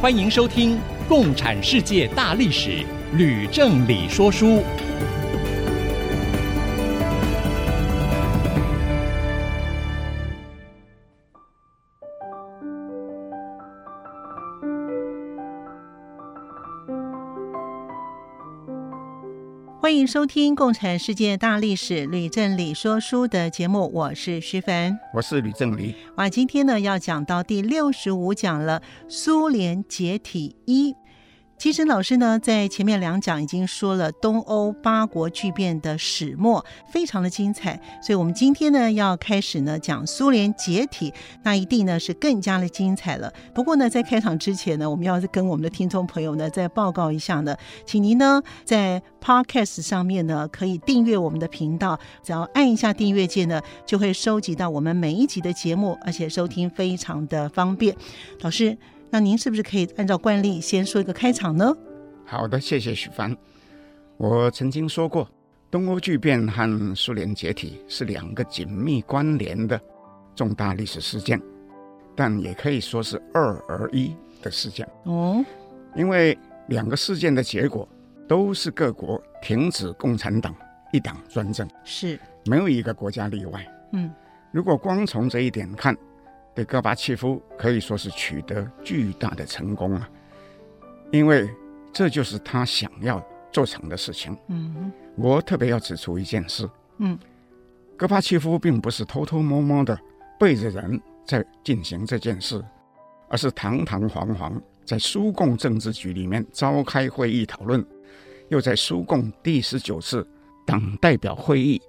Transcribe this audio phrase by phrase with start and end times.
[0.00, 0.76] 欢迎收听
[1.08, 2.70] 《共产世界大历史》，
[3.14, 4.62] 吕正理说书。
[19.88, 25.94] 欢迎收听《共产世界大历史》吕正理说书的节目，我是徐凡，我是吕正理。
[26.18, 30.94] 哇，今天呢要讲到第六十五讲了，苏联解体一。
[31.58, 37.74] 其实老师呢，在前面两讲已经说了东欧八国巨变的始末，非常的精彩。
[38.00, 43.32] 所以，我们今天呢，要开始呢讲苏联解体，那一定呢是更加的精彩了。
[43.52, 57.96] 不过呢，在开场之前呢，我们要跟我们的听众朋友呢再报告一下呢，请您呢在 Podcast 上面呢可以订阅我们的频道，只要按一下订阅键呢，就会收集到我们每一集的节目，而且收听非常的方便。
[58.42, 58.78] 老师。
[59.10, 61.74] 那您是不是可以按照惯例先说一个开场呢？
[62.26, 63.34] 好的，谢谢许凡。
[64.18, 65.26] 我曾经说过，
[65.70, 69.80] 东欧巨变和苏联解体是两个紧密关联的
[70.34, 71.40] 重大历史事件，
[72.14, 74.86] 但也可以说是二而一的事件。
[75.04, 75.42] 哦，
[75.96, 76.36] 因为
[76.68, 77.88] 两个事件的结果
[78.28, 80.54] 都是各国停止共产党
[80.92, 83.66] 一党专政，是没有一个国家例外。
[83.94, 84.10] 嗯，
[84.52, 85.96] 如果光从这一点看。
[86.58, 90.10] 对戈巴契夫可以说是取得巨大的成功啊，
[91.12, 91.48] 因为
[91.92, 94.36] 这就是他想要做成的事情。
[94.48, 96.68] 嗯，我特别要指出一件事。
[96.96, 97.16] 嗯，
[97.96, 99.96] 戈巴契夫并不是偷偷摸摸的
[100.36, 102.60] 背着人在进行这件事，
[103.28, 107.86] 而是堂堂皇皇在苏共政治局里面召开会议讨论，
[108.48, 110.26] 又在苏共第十九次
[110.66, 111.80] 党代表会议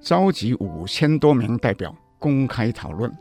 [0.00, 3.12] 召集五千多名代表公开讨论。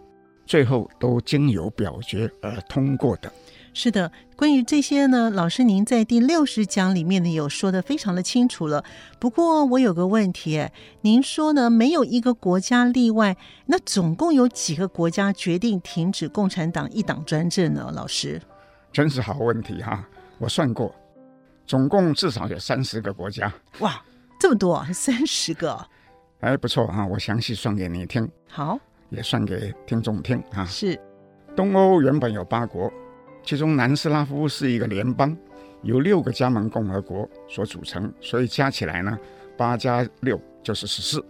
[0.45, 3.31] 最后都经由表决而通过的。
[3.78, 8.81] 是的，关于这些呢，老师您在第六十讲里面呢有说的非常的清楚了。
[9.19, 10.66] 不过我有个问题，
[11.01, 13.35] 您说呢没有一个国家例外，
[13.66, 17.91] 那总共有几个国家决定停止共产党一党专政呢？
[17.94, 18.41] 老师，
[18.94, 20.07] 真是好问题哈！
[20.38, 20.95] 我算过，
[21.67, 23.51] 总共至少有三十个国家。
[23.79, 24.01] 哇，
[24.39, 25.85] 这么多，三十个，
[26.39, 27.05] 哎，不错啊！
[27.05, 28.25] 我详细算给你听。
[28.47, 28.79] 好。
[29.16, 30.66] 也算给听众听啊。
[30.66, 31.00] 是，
[31.56, 32.92] 东欧原本有八国，
[33.44, 35.36] 其中南斯拉夫是一个联邦，
[35.84, 39.18] 由六个加盟共和国所组成，所以加起来呢，
[39.58, 41.26] 八加六就是十四。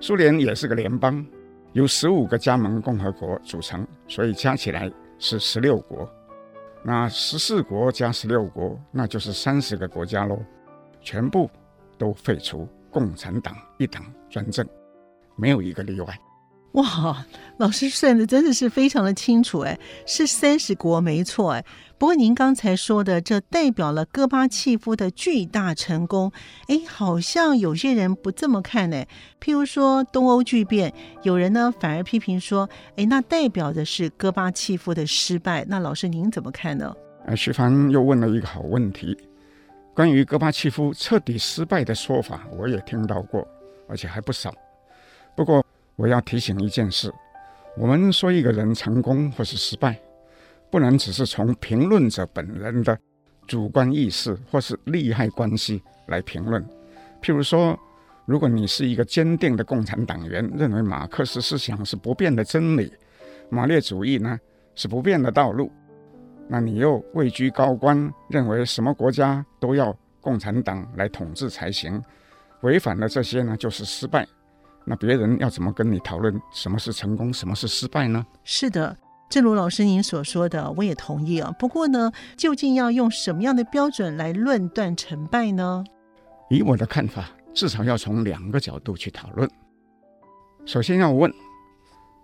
[0.00, 1.24] 苏联也是个联邦，
[1.72, 6.08] 由十五个加盟共和国组成，所以加起来是十六国。
[6.82, 10.38] 那十四国加十六国，那就是三十个国家喽，
[11.00, 11.50] 全部
[11.96, 14.66] 都废除共产党一党专政，
[15.36, 16.18] 没有一个例外。
[16.74, 17.24] 哇，
[17.58, 21.64] 老师算的真的是非常的清楚哎，是三十国没错哎。
[21.98, 26.32] 不过您刚才说的，这代表了戈巴契夫的巨大成功，
[26.66, 29.04] 哎，好像有些人不这么看呢。
[29.40, 30.92] 譬如说东欧剧变，
[31.22, 35.64] 有人呢反而批评说，哎，那代表的是戈巴契夫的失败。
[35.68, 36.92] 那老师您怎么看呢？
[37.24, 39.16] 呃，徐帆又问了一个好问题，
[39.94, 43.46] 关于戈巴契夫彻底失败的说法，我也听到过，
[43.88, 44.52] 而且还不少。
[45.36, 45.64] 不过。
[45.96, 47.12] 我要提醒一件事：
[47.76, 49.98] 我们说一个人成功或是失败，
[50.70, 52.98] 不能只是从评论者本人的
[53.46, 56.62] 主观意识或是利害关系来评论。
[57.22, 57.78] 譬如说，
[58.26, 62.92] 如果你是一个坚定的共产党员，认为马克思思想是不变的真理，
[63.48, 64.38] 马列主义呢
[64.74, 65.70] 是不变的道路，
[66.48, 72.02] 那你又位居高官，认为什么国家都要共产党来统治才行，
[72.62, 74.26] 违反了这些呢，就是失败。
[74.86, 78.24] 那别人要怎么跟你讨论什么是成功，什么是失败呢？
[78.44, 78.96] 是的，
[79.30, 81.50] 正如老师您所说的，我也同意啊。
[81.58, 85.82] 不过呢，究竟要用什么样的标准来论断成败呢？
[86.50, 89.48] 以我的看法，至少要从两个角度去讨论。
[90.66, 91.32] 首先要问，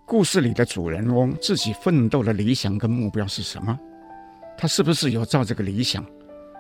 [0.05, 3.79] 故事里的主人翁自己奋斗的理想跟目标是什么？
[4.59, 6.05] 他是不是有照这个理想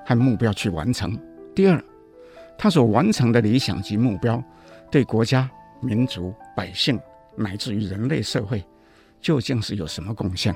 [0.06, 1.14] 和目标去完成？
[1.54, 1.84] 第二，
[2.56, 4.42] 他所完成的理想及目标
[4.90, 5.50] 对国家。
[5.80, 6.98] 民族、百姓
[7.36, 8.64] 乃至于人类社会，
[9.20, 10.54] 究竟是有什么贡献？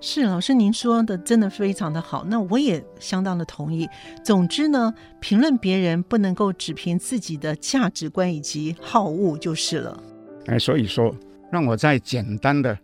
[0.00, 3.86] 是老师，您说的真的非常的好，那我也相当的同意。
[4.24, 10.02] 总之呢，评论别人不能够只凭自己的价值观以及好恶就是了。
[10.46, 11.14] 哎，所以说，
[11.52, 12.78] 让我再简单的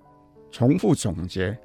[0.51, 1.57] 重复总结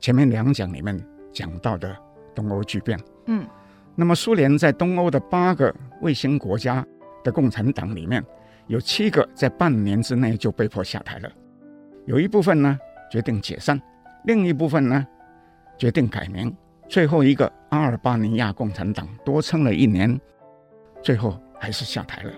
[0.00, 0.98] 前面两讲里面
[1.32, 1.94] 讲到的
[2.34, 2.98] 东欧巨变。
[3.26, 3.46] 嗯，
[3.94, 6.84] 那么苏联在东欧的八个卫星国家
[7.22, 8.24] 的共产党里面，
[8.66, 11.30] 有七个在半年之内就被迫下台了，
[12.06, 12.78] 有一部分呢
[13.10, 13.80] 决定解散，
[14.24, 15.06] 另一部分呢
[15.76, 16.54] 决定改名，
[16.88, 20.18] 最后一个阿尔巴尼亚共产党多撑了一年，
[21.02, 22.32] 最后还是下台了。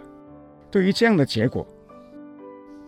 [0.68, 1.64] 对于这样的结果，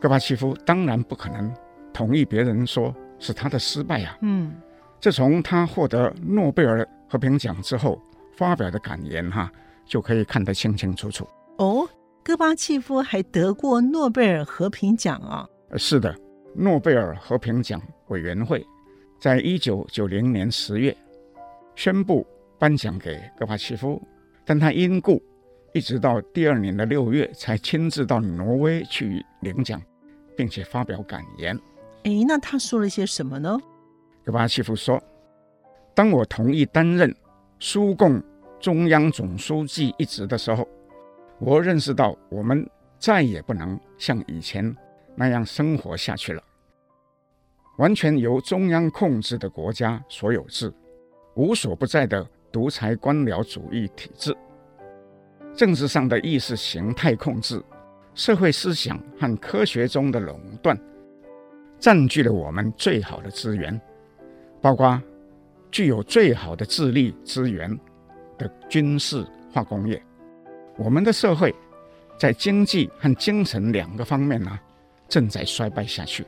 [0.01, 1.55] 戈巴契夫当然不可能
[1.93, 4.19] 同意别人说是他的失败呀。
[4.23, 4.53] 嗯，
[4.99, 8.01] 这从他获得诺贝尔和平奖之后
[8.37, 9.51] 发表的感言哈
[9.85, 11.25] 就可以看得清清楚楚。
[11.59, 11.89] 哦。
[12.23, 15.49] 戈巴契夫还得过诺贝尔和平奖啊！
[15.77, 16.15] 是的，
[16.55, 18.63] 诺贝尔和平奖委员会
[19.19, 20.95] 在一九九零年十月
[21.75, 22.27] 宣布
[22.59, 24.03] 颁奖给戈巴契夫，
[24.45, 25.23] 但他因故
[25.73, 29.81] 一直到第二年的六月才亲自到挪威去领奖，
[30.37, 31.59] 并且发表感言。
[32.05, 33.59] 哎，那他说了些什么呢？
[34.23, 35.03] 戈巴契夫说
[35.97, 37.15] ：“当我同意担任
[37.59, 38.23] 苏共
[38.61, 40.69] 中央总书记一职的时候。”
[41.41, 42.69] 我认识到，我们
[42.99, 44.77] 再也不能像以前
[45.15, 46.43] 那样生活下去了。
[47.77, 50.73] 完全由中央控制的国家所有制，
[51.35, 54.37] 无所不在的独裁官僚主义体制，
[55.55, 57.63] 政治上的意识形态控制，
[58.15, 60.77] 社会思想和科学中的垄断，
[61.79, 63.81] 占据了我们最好的资源，
[64.61, 65.01] 包括
[65.71, 67.71] 具有最好的智力资源
[68.37, 70.03] 的军事化工业。
[70.79, 71.53] 我们的社会
[72.17, 74.57] 在经济和精神两个方面呢，
[75.09, 76.25] 正在衰败下去。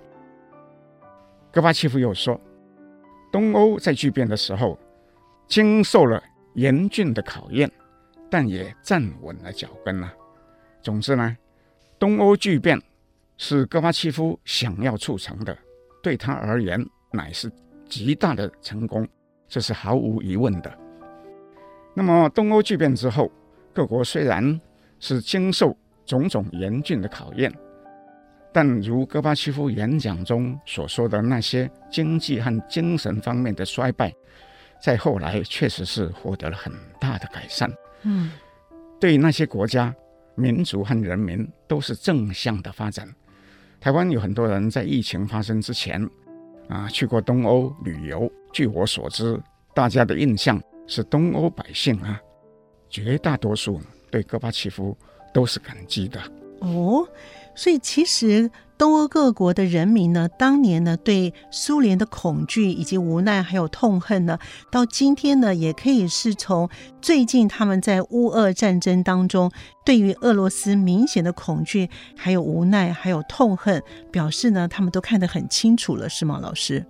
[1.52, 2.38] 戈巴契夫又说，
[3.30, 4.76] 东欧在剧变的时候
[5.46, 6.20] 经受了
[6.54, 7.70] 严峻的考验，
[8.28, 10.12] 但也站稳了脚跟了。
[10.82, 11.36] 总之呢，
[11.96, 12.76] 东欧剧变
[13.36, 15.56] 是戈巴契夫想要促成的，
[16.02, 17.48] 对他而言乃是
[17.88, 19.06] 极大的成功，
[19.46, 20.78] 这是毫无疑问的。
[21.94, 23.30] 那么，东欧剧变之后。
[23.80, 24.60] 各国虽然
[24.98, 25.74] 是经受
[26.04, 27.50] 种种严峻的考验，
[28.52, 34.12] 但如戈巴契夫演讲中所说的那些经济和精神方面的衰败，
[34.82, 37.72] 在后来确实是获得了很大的改善。
[38.02, 38.32] 嗯，
[39.00, 39.94] 对那些国家、
[40.34, 43.08] 民族和人民都是正向的发展。
[43.80, 46.06] 台湾有很多人在疫情发生之前
[46.68, 49.40] 啊去过东欧旅游，据我所知，
[49.72, 52.20] 大家的印象是东欧百姓啊。
[52.90, 54.96] 绝大多数对戈巴契夫
[55.32, 56.20] 都是感激的
[56.58, 57.08] 哦，
[57.54, 64.38] 所以其实东欧各国的人民呢，当年呢对苏联的恐惧以及无奈还有痛恨呢，
[64.70, 66.68] 到今天呢也可以是从
[67.00, 69.50] 最近他们在乌俄战争当中
[69.84, 76.84] 对于俄罗斯明显的恐惧，还有无奈，还有痛恨，表示呢他们都看得很清楚了，是吗，老师？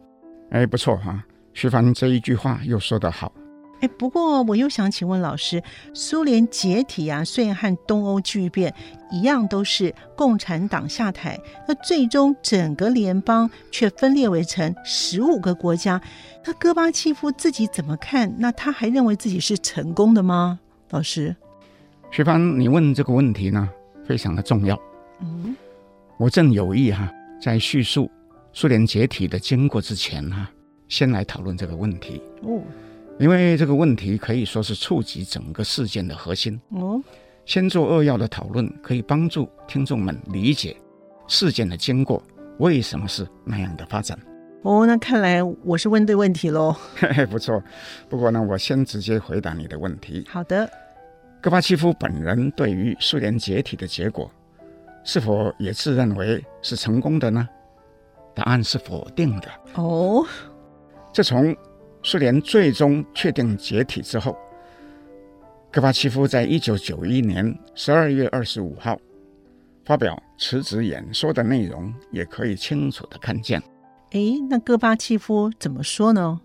[0.51, 1.23] 哎，不错哈，
[1.53, 3.33] 徐凡这一句话又说得好。
[3.81, 5.63] 哎，不过我又想请问老师，
[5.95, 8.75] 苏联解体啊，虽然和东欧剧变
[9.11, 16.01] 一样，都是共产党下台，那最终整个联邦却分裂为成十五个国家。
[16.45, 18.35] 那戈巴契夫自己怎么看？
[18.39, 20.61] 那他还认为自己是成功的吗？
[20.91, 21.35] 老师，
[22.11, 23.69] 徐帆，你问这个问题呢，
[24.05, 24.79] 非常的重要。
[25.21, 25.57] 嗯，
[26.19, 28.11] 我正有意哈、啊，在叙述
[28.53, 30.51] 苏联解体的经过之前哈、啊，
[30.89, 32.21] 先来讨论这个问题。
[32.43, 32.61] 哦。
[33.21, 36.59] 因为这个问题可以说是触及整个事件的核心。
[36.71, 36.99] 哦，
[37.45, 40.75] 先做扼要的讨论，可以帮助听众们理解
[41.29, 42.23] 事件的经过，
[42.61, 44.19] 为什么是那样的发展。
[44.63, 46.75] 哦，那看来我是问对问题喽。
[47.31, 47.63] 不错。
[48.09, 50.27] 不过呢，我先直接回答你的问题。
[50.27, 50.69] 好的。
[51.43, 54.31] 戈巴契夫本人对于苏联解体的结果，
[55.05, 57.47] 是否也自认为是成功的呢？
[58.35, 59.49] 答案是否定的。
[59.75, 60.25] 哦，
[61.13, 61.55] 这从。
[62.03, 64.37] 苏联最终确定解体之后，
[65.71, 68.99] 戈巴契夫在一九九一年十二月二十五号
[69.85, 73.63] 发表辞职演说的内容，也可以清楚的看见。
[74.13, 76.41] 哎，那戈巴契夫怎么说呢？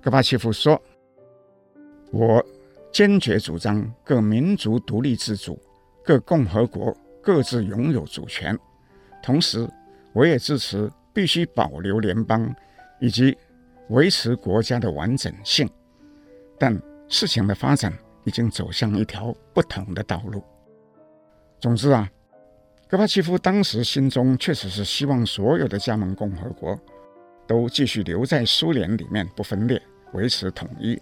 [0.00, 0.80] 戈巴契夫说
[2.10, 2.44] ：“我
[2.90, 5.60] 坚决主张各民族独立自主，
[6.02, 8.58] 各共和国各自拥有主权。
[9.22, 9.68] 同时，
[10.14, 12.50] 我也支持必须保留联邦
[12.98, 13.36] 以及。”
[13.88, 15.68] 维持国家的完整性，
[16.58, 17.92] 但事情的发展
[18.24, 20.42] 已经走向一条不同的道路。
[21.60, 22.10] 总之啊，
[22.88, 26.78] 戈巴契夫当时心中确实是希望所有的加盟共和国
[27.46, 29.80] 都继续留在苏联里面不分裂，
[30.12, 31.00] 维持统一，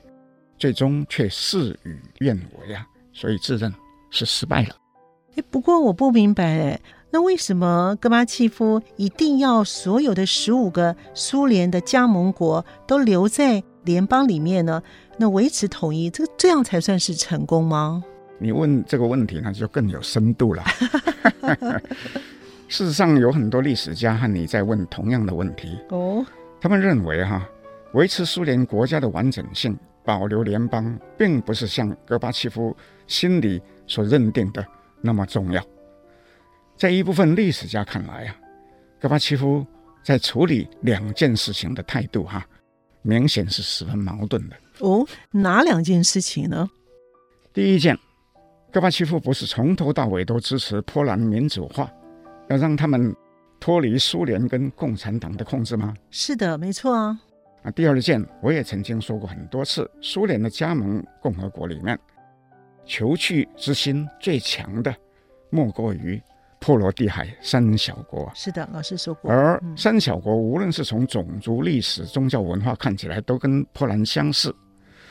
[0.59, 3.73] 最终却事与愿违啊，所以自认
[4.11, 4.77] 是失败了。
[5.37, 6.81] 哎，不过我不明白，
[7.15, 14.83] 那为什么戈巴契夫一定要所有的十五个苏联的加盟国都留在联邦里面呢？
[15.17, 18.03] 那维持统一，这这样才算是成功吗？
[18.41, 20.65] 你问这个问题，那就更有深度了。
[22.67, 26.27] 事实上，有很多历史家和你在问同样的问题哦。
[26.61, 27.49] 他们认为，哈，
[27.93, 34.67] 维持苏联国家的完整性，保留联邦，并不是像戈巴契夫心里所认定的
[35.01, 35.65] 那么重要。
[36.77, 38.37] 在一部分历史家看来啊，
[39.01, 39.65] 戈巴契夫
[40.03, 42.47] 在处理两件事情的态度，哈，
[43.03, 44.57] 明显是十分矛盾的。
[44.81, 46.69] 哦，哪两件事情呢？
[47.53, 47.97] 第一件，
[48.73, 51.91] 戈巴契夫不是从头到尾都支持波兰民主化。
[52.49, 53.15] 要让他们
[53.59, 55.95] 脱离苏联跟共产党的控制吗？
[56.11, 57.19] 是的，没错啊。
[57.63, 61.99] 啊，第二件，我也曾经说过很多次，苏联的加盟共和国里面，
[62.85, 64.95] 求去之心最强的，
[65.49, 66.21] 莫过于
[66.65, 68.31] 波罗的海三小国。
[68.35, 69.31] 是的，老师说过。
[69.31, 74.55] 而三小国无论是从种族、历史、宗教、文化看起来，都跟波兰相似，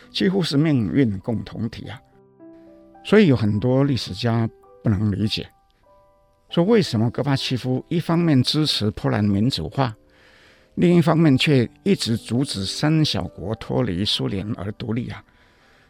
[0.09, 2.01] 几乎是命运共同体啊。
[3.05, 4.49] 所以有很多历史家
[4.83, 5.47] 不能理解。
[6.49, 9.95] 说为什么戈巴契夫一方面支持波兰民主化，
[10.73, 15.23] 另一方面却一直阻止三小国脱离苏联而独立啊？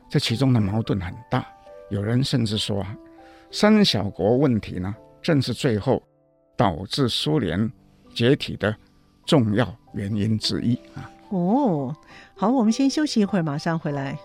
[0.09, 1.45] 这其中的矛盾很大。
[1.89, 2.93] 有人甚至说啊，
[3.49, 4.93] 三小国问题呢，
[5.23, 6.03] 正是最后
[6.55, 7.71] 导致苏联
[8.13, 8.75] 解体的
[9.25, 11.09] 重要原因之一啊。
[11.29, 11.95] 哦，
[12.35, 14.19] 好，我们先休息一会儿，马上回来。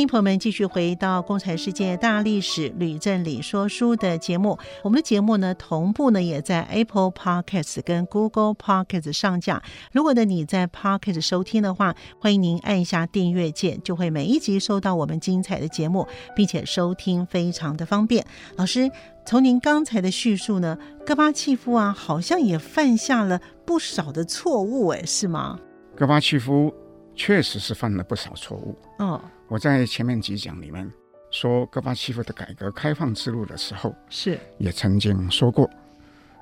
[0.00, 4.58] 迎朋友们继续回到《共产世界大历史吕正理说书》的节目。
[4.82, 9.62] 我们的节目呢，同步呢也在 Apple Podcasts 跟 Google Podcasts 上架。
[9.92, 18.24] 如果呢你在 Podcast 收听的话，欢迎您按下订阅键，就会每一集收到我们精彩的节目，并且收听非常的方便。
[18.56, 18.90] 老师，
[19.26, 25.58] 从您刚才的叙述呢，戈巴契夫啊，好像也犯下了不少的错误，哎，是吗？
[25.96, 26.72] 戈巴契夫
[27.20, 28.74] 确实是犯了不少错误。
[28.96, 29.20] 哦。
[29.46, 30.90] 我在前面几讲里面
[31.30, 35.68] 说戈巴契夫的改革开放之路的时候，是也曾经说过，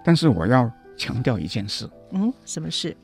[0.04, 2.96] 但是我要强调一件事，嗯，什么事？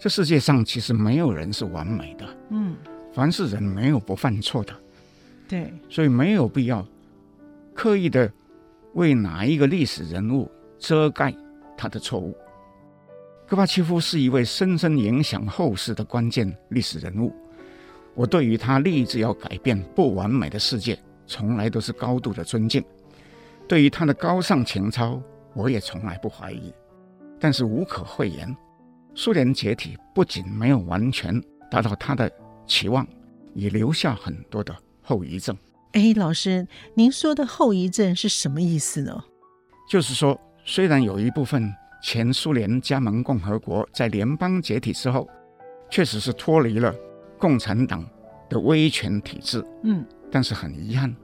[0.00, 2.74] 这世界上其实没有人是完美的，嗯，
[3.12, 4.74] 凡是人没有不犯错的，
[5.46, 6.84] 对，所以没有必要
[7.72, 8.28] 刻意的
[8.94, 11.32] 为哪一个历史人物遮盖
[11.76, 12.36] 他的错误。
[13.48, 17.32] 戈巴契夫是一位深深影响后世的关键历史人物。
[18.12, 20.98] 我对于他立志要改变不完美的世界，
[21.28, 22.84] 从来都是高度的尊敬。
[23.68, 25.22] 对于他的高尚情操，
[25.54, 26.74] 我也从来不怀疑。
[27.38, 28.56] 但是无可讳言，
[29.14, 32.28] 苏联解体不仅没有完全达到他的
[32.66, 33.06] 期望，
[33.54, 35.56] 也留下很多的后遗症。
[35.92, 39.22] 哎，老师，您说的后遗症是什么意思呢？
[39.88, 41.72] 就是说，虽然有一部分
[42.02, 45.28] 前苏联加盟共和国在联邦解体之后，
[45.90, 46.94] 确实是脱离了。
[47.38, 48.02] 共产党
[48.48, 51.14] 的威权体制，嗯，但是很遗憾，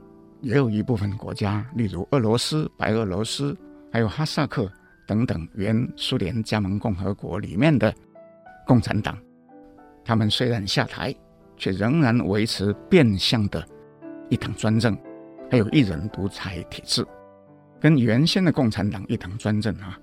[0.41, 3.57] 也有一部分国家，例如俄罗斯、白俄罗斯，
[3.91, 4.71] 还有哈萨克
[5.07, 7.91] 等等原苏联加盟共和国里面的
[8.67, 9.17] 共产党，
[10.05, 11.11] 他们虽然下台，
[11.57, 13.65] 却仍然维持变相的
[14.29, 14.95] 一党专政，
[15.49, 17.03] 还有一人独裁体制，
[17.79, 19.97] 跟原先的共产党一党专政啊。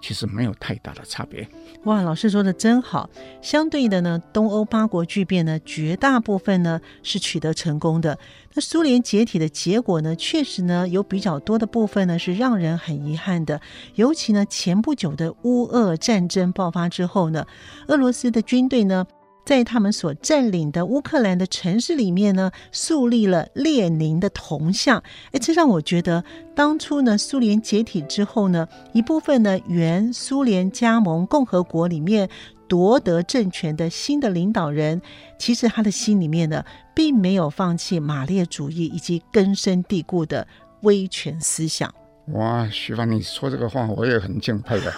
[0.00, 1.46] 其实没有太大的差别。
[1.84, 3.08] 哇，老师说的真好。
[3.40, 8.18] 相对的呢，东欧八国巨变呢，绝大部分呢是取得成功的。
[8.54, 13.60] 那苏联解体的结果呢，确实呢有比较多的部分呢是让人很遗憾的。
[13.94, 17.46] 尤其呢，前不久的乌俄战争爆发之后呢，
[17.88, 19.06] 俄罗斯的军队呢。
[19.50, 25.02] 在他们所占领的乌克兰的城市里面呢，树立了列宁的铜像。
[25.32, 26.22] 哎，这让我觉得，
[26.54, 32.28] 当初呢，苏联解体之后呢，一部分呢，原苏联加盟共和国里面
[32.68, 35.02] 夺得政权的新的领导人，
[35.36, 36.64] 其实他的心里面呢，
[36.94, 40.46] 并没有放弃马列主义以及根深蒂固的
[40.82, 41.92] 威权思想。
[42.34, 44.92] 哇，徐凡，你说这个话，我也很敬佩的。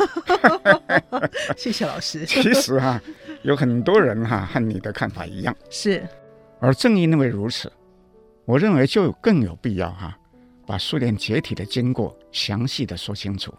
[1.56, 2.26] 谢谢老师。
[2.28, 3.02] 其实哈、啊，
[3.42, 6.06] 有很多人哈、啊、和你的看法一样，是。
[6.60, 7.70] 而正因为如此，
[8.44, 10.18] 我认为就更有必要哈、啊，
[10.66, 13.52] 把苏联解体的经过详细的说清楚。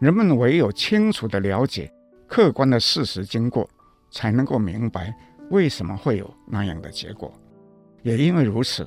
[0.00, 1.92] 人们唯有清楚的了解
[2.26, 3.68] 客观的事实经过，
[4.10, 5.14] 才能够明白
[5.50, 7.32] 为什么会有那样的结果。
[8.02, 8.86] 也因为如此，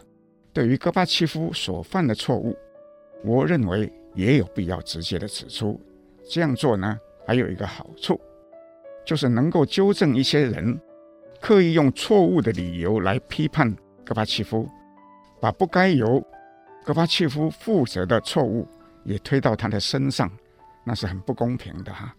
[0.51, 2.57] 对于戈巴契夫所犯的错误，
[3.23, 5.79] 我认为也有必要直接的指出。
[6.29, 8.19] 这样做呢，还有一个好处，
[9.05, 10.79] 就是能够纠正一些人
[11.39, 14.69] 刻意用错误的理由来批判戈巴契夫，
[15.39, 16.23] 把不该由
[16.85, 18.67] 戈巴契夫负责的错误
[19.03, 20.31] 也推到他的身上，
[20.83, 22.15] 那是很不公平的哈。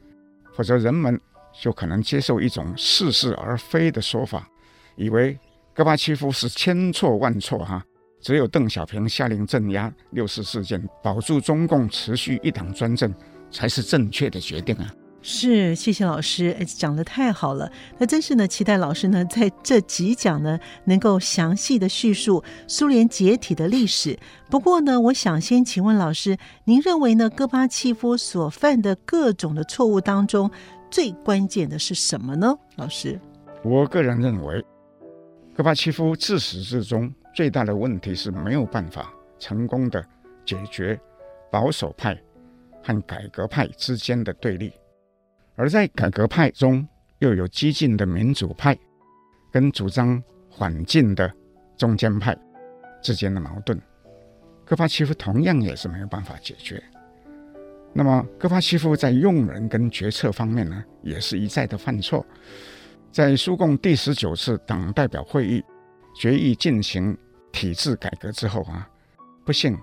[0.54, 1.18] 否则人们
[1.60, 4.48] 就可能接受一种似是而非的说法，
[4.96, 5.38] 以为
[5.72, 7.84] 戈巴契夫是千错万错哈，
[8.20, 13.14] 只有邓小平下令镇压六四事件，保住中共持续一党专政，
[13.50, 14.94] 才是正确的决定啊。
[15.24, 17.70] 是，谢谢老师，哎，讲得太好了。
[17.96, 24.18] 那真是呢，期待老师呢在这几讲呢能够详细的叙述苏联解体的历史。
[24.50, 30.50] 不过呢，我想先请问老师，您认为呢，戈巴契夫所犯的各种的错误当中，
[30.90, 32.52] 最关键的是什么呢？
[32.74, 33.20] 老师，
[33.62, 34.64] 我个人认为，
[35.54, 40.04] 戈巴契夫自始至终最大的问题是没有办法成功的
[40.44, 40.98] 解决
[41.48, 42.20] 保守派
[42.82, 44.72] 和改革派之间的对立。
[45.54, 46.86] 而在改革派中，
[47.18, 48.76] 又有激进的民主派
[49.50, 51.32] 跟主张缓进的
[51.76, 52.36] 中间派
[53.02, 53.80] 之间的矛盾，
[54.64, 56.82] 戈巴契夫同样也是没有办法解决。
[57.92, 62.24] 那么，戈巴契夫在用人跟决策方面呢，也是一再的犯错。
[63.10, 65.62] 在苏共第十九次党代表会议
[66.14, 67.14] 决议进行
[67.52, 68.88] 体制改革之后啊，
[69.44, 69.76] 不幸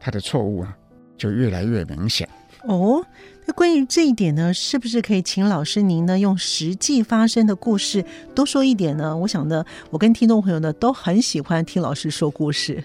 [0.00, 0.76] 他的错误啊
[1.16, 2.28] 就越来越明显。
[2.64, 3.04] 哦，
[3.46, 9.16] 那关于这一点呢，是不是可以请老师您呢用实际发生的故事多说一点呢？
[9.16, 12.84] 我想呢，我跟听众朋友呢都很喜欢听老师说故事。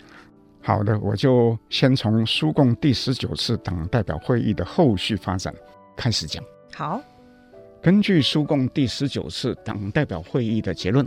[0.62, 5.54] 好的，我就先从苏共第十九次党代表会议的后续发展
[5.96, 6.42] 开始讲。
[6.74, 7.02] 好，
[7.82, 11.06] 根据苏共第十九次党代表会议的结论，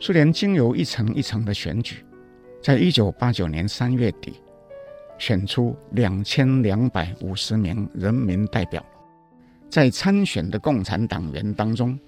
[0.00, 2.04] 苏联经由一层一层的选举，
[2.60, 4.34] 在一九八九年三月底。
[5.18, 8.84] 选出两千两百五十名人民代表，
[9.70, 11.98] 在参选的共产党员当中，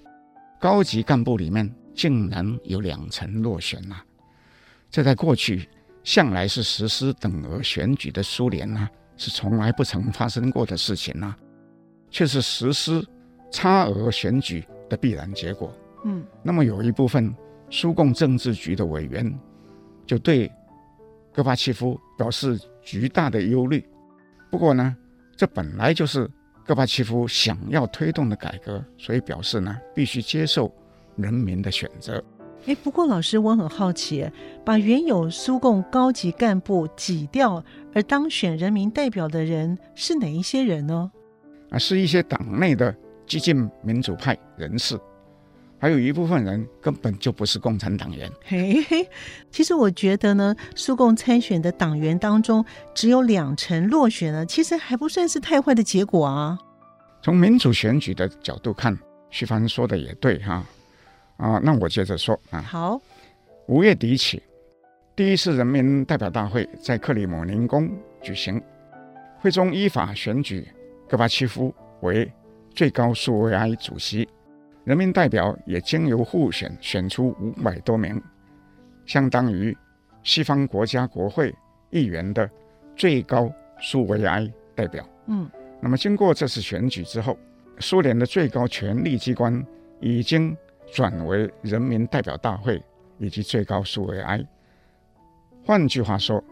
[0.60, 3.96] 高级干部里面竟然有两成落选呐！
[4.90, 5.66] 这在过去
[6.04, 11.34] 向来是实施等额选举的苏联呐，是从来不曾发生过的事情呐，
[12.10, 13.02] 却是实施
[13.50, 15.74] 差额选举的必然结果。
[16.04, 17.34] 嗯，那么有一部分
[17.70, 19.32] 苏共政治局的委员
[20.06, 20.50] 就对
[21.32, 22.60] 戈巴契夫表示。
[22.90, 23.85] 巨大的忧虑。
[24.51, 24.96] 不过呢，
[25.37, 26.27] 这本来就是
[26.64, 30.74] 戈巴契夫想要推动的改革，所以表示呢，必须接受
[31.14, 32.24] 人民的选择。
[32.64, 34.27] 哎，不过老师，我很好奇，
[34.64, 37.62] 把原有苏共高级干部挤掉
[37.94, 41.12] 而当选人民代表的人是哪一些人呢？
[41.68, 42.96] 啊，是一些党内的
[43.27, 44.98] 激进民主派人士。
[45.80, 48.30] 还有一部分人根本就不是共产党员。
[48.44, 49.08] 嘿嘿，
[49.50, 52.64] 其实我觉得呢，苏共参选的党员当中
[52.94, 56.58] 只有两成落选了，其实还不算是太坏的结果啊。
[57.22, 58.98] 从民主选举的角度看，
[59.30, 60.64] 徐帆说的也对哈。
[61.36, 62.60] 啊，那我接着说啊。
[62.60, 63.00] 好，
[63.68, 64.42] 五月底起，
[65.14, 67.88] 第一次人民代表大会在克里姆林宫
[68.20, 68.60] 举行，
[69.40, 70.66] 会中依法选举
[71.08, 72.28] 戈巴契夫为
[72.74, 74.28] 最高苏维埃主席。
[74.88, 78.18] 人民代表也经由互选选出五百多名，
[79.05, 79.77] 相当于
[80.22, 81.55] 西方国家国会
[81.90, 82.51] 议员的
[82.96, 85.07] 最高苏维埃代表。
[85.27, 85.46] 嗯，
[85.83, 87.38] 那么经过这次选举之后，
[87.81, 89.62] 苏联的最高权力机关
[90.01, 90.57] 已经
[90.90, 92.83] 转为人民代表大会
[93.18, 94.42] 以及最高苏维埃。
[95.66, 96.42] 换句话说，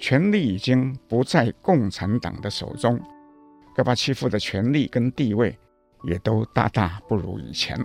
[0.00, 2.98] 权力已经不在共产党的手中，
[3.74, 5.54] 戈巴契夫的权力跟地位。
[6.04, 7.78] 也都大大不如以前。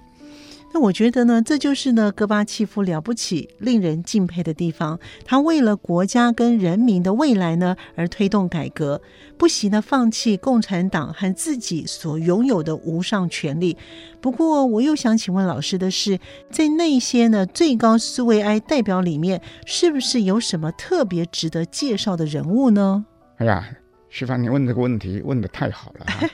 [0.74, 5.00] 那我觉得呢，这就是呢，戈巴契夫了不起、令人敬佩的地方。
[5.24, 9.02] 他为了国家跟人民的未来呢，而推动改革，
[9.38, 13.78] 不惜呢放弃共产党和自己所拥有的无上权力。
[14.20, 16.20] 不过，我又想请问老师的是，
[16.52, 23.06] 在那些呢最高苏维埃代表里面，是不是有什么特别值得介绍的人物呢？
[23.38, 23.66] 哎呀，
[24.10, 26.20] 徐凡，你问这个问题问的太好了啊。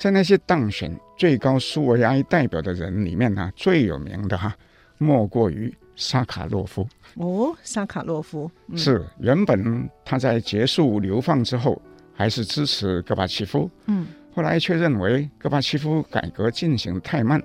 [0.00, 4.56] 在那些当选最高苏维埃代表的人里面呢，最有名的哈，
[4.96, 6.88] 莫过于沙卡洛夫。
[7.16, 11.80] 哦，沙卡洛夫、嗯、是原本他在结束流放之后，
[12.14, 13.70] 还是支持戈巴契夫。
[13.88, 17.38] 嗯，后来却认为戈巴契夫改革进行太慢，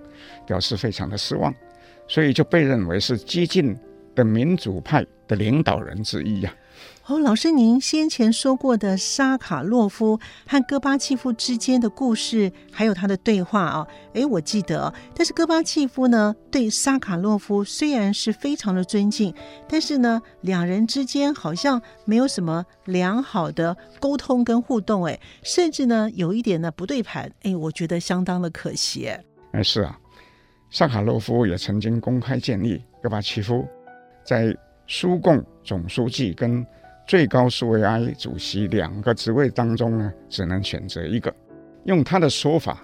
[0.48, 1.54] 表示非常的失望，
[2.08, 3.78] 所以就被认为是激进
[4.16, 6.64] 的民主派的领导人之一呀、啊。
[7.08, 14.92] 哦，老师，您先前说过的沙卡洛夫和戈巴契夫之间的故事，还有他的对话啊，诶，我记得。
[15.14, 19.32] 但是戈巴契夫呢，对沙卡洛夫虽然是非常的尊敬，
[19.70, 29.08] 但是呢，两人之间好像没有什么良好的沟通跟互动，诶，甚至呢，有一点呢不对盘，诶，我觉得相当的可惜。
[29.52, 29.96] 哎，是啊，
[30.72, 33.64] 沙卡洛夫也曾经公开建议戈巴契夫
[34.26, 36.66] 在苏共总书记跟
[37.08, 41.34] 最高苏维埃主席两个职位当中呢，只能选择一个。
[41.84, 42.84] 用他的说法，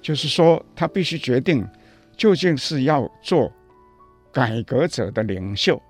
[0.00, 1.68] 就是说他必须决定，
[2.16, 3.52] 究竟是要做
[4.32, 5.80] 改革者的领袖，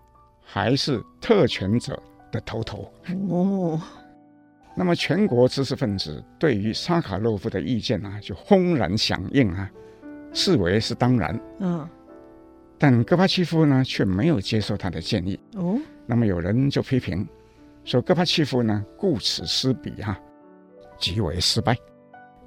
[0.42, 2.92] 还是特权者的头头。
[3.28, 3.80] 哦。
[4.74, 9.70] 那么全国知识分子对于沙卡洛夫的意见啊，就轰然响应啊，
[10.32, 11.40] 视为是当然。
[11.60, 11.88] 嗯。
[12.76, 15.38] 但戈巴契夫呢，却没有接受他的建议。
[15.54, 15.78] 哦。
[16.06, 17.24] 那么有人就批评。
[17.88, 20.20] 说戈巴契夫呢，顾此失彼哈、啊，
[20.98, 21.74] 极为失败。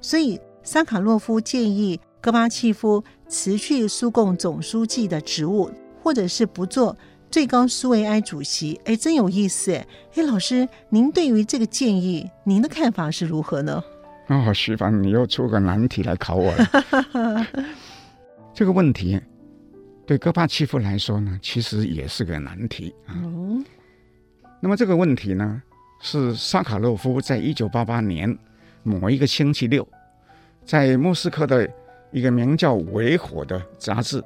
[0.00, 5.68] 所以萨卡洛夫建议戈巴契夫辞去苏共总书记的职务，
[6.00, 6.96] 或者是不做
[7.28, 8.80] 最高苏维埃主席。
[8.84, 9.84] 哎，真有意思哎！
[10.14, 13.82] 哎，老师，您对于这个建议，您的看法是如何呢？
[14.28, 17.46] 哦，徐凡，你又出个难题来考我了。
[18.54, 19.20] 这个问题
[20.06, 23.18] 对戈巴契夫来说呢，其实也是个难题啊。
[23.18, 23.64] 嗯
[24.64, 25.60] 那么这个问题呢，
[26.00, 28.38] 是沙卡洛夫在一九八八年
[28.84, 29.86] 某一个星期六，
[30.64, 31.68] 在莫斯科的
[32.12, 34.22] 一个名叫《维火》的杂志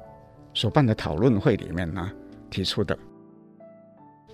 [0.53, 2.11] 所办的讨论会里面呢
[2.51, 2.95] 提出的。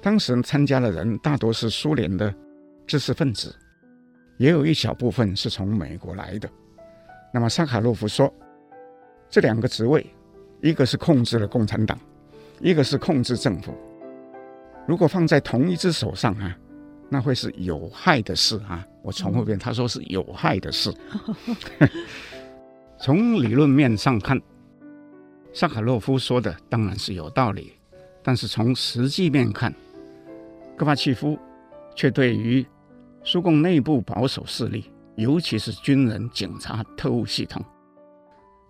[0.02, 2.36] 当时参加的人大多是苏联的
[2.86, 3.56] 知识分子，
[4.36, 6.50] 也有一小部分是从美国来的。
[7.34, 8.30] 那么沙卡洛夫说，
[9.30, 10.06] 这两个职位，
[10.60, 11.98] 一个是控制了共产党，
[12.60, 13.74] 一个是控制政府。
[14.88, 16.58] 如果放在同一只手上啊，
[17.10, 18.86] 那会是有害的事啊！
[19.02, 20.94] 我重复一遍，他说是有害的事。
[23.00, 24.42] 从理论面上看，
[25.54, 27.74] 萨卡洛夫说的当然是有道理，
[28.22, 29.74] 但是从实际面看，
[30.78, 31.38] 戈巴契夫
[31.96, 32.66] 却对于
[33.24, 37.64] 苏共内部保守势力，尤其是军人、警察、特务系统，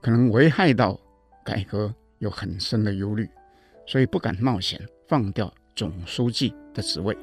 [0.02, 1.00] 可能危害到
[1.46, 3.30] 改革有很深的忧虑，
[3.88, 5.52] 所以不敢冒险放掉。
[5.76, 7.18] 总书记的职位。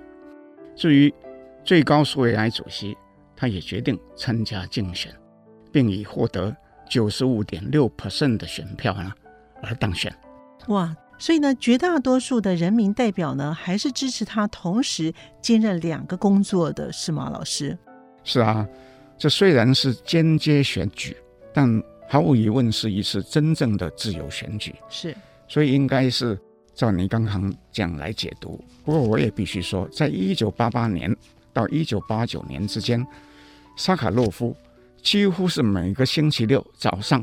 [0.77, 1.13] 至于
[1.65, 2.97] 最高苏维埃主席，
[3.37, 5.15] 他也决定参加竞选，
[5.71, 6.57] 并以获得
[6.89, 9.13] 九十五点六 percent 的选票呢
[9.63, 10.15] 而当选。
[10.69, 10.97] 哇！
[11.19, 17.77] 所以呢，绝大多数的人民代表呢，还是支持他同时兼任两个工作的，是吗，老师？
[18.25, 18.67] 是啊，
[19.19, 21.15] 这虽然是间接选举，
[21.53, 24.75] 但毫无疑问是一次真正的自由选举。
[24.89, 25.15] 是，
[25.47, 26.41] 所以应该是。
[26.81, 31.15] 照你刚刚讲来解读，不过我也必须说，在一九八八年
[31.53, 33.07] 到一九八九年之间，
[33.77, 34.57] 萨卡洛夫
[35.03, 37.23] 几乎是每个星期六早上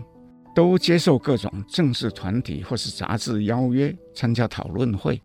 [0.53, 5.19] 都接受各种政治团体或是杂志邀约参加讨论会，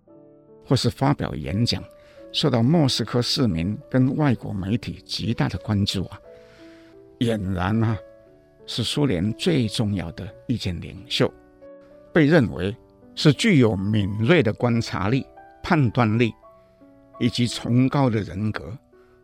[0.64, 1.85] 或是发表演讲，
[2.33, 6.18] 受到莫斯科市民跟外国媒体极大的关注啊，
[7.18, 7.99] 俨然啊
[8.64, 11.31] 是苏联最重要的意见领袖，
[12.14, 12.75] 被认为。
[13.14, 15.27] 是具有敏锐的观察力、
[15.62, 16.33] 判断力
[17.20, 18.77] 以及崇高的人格，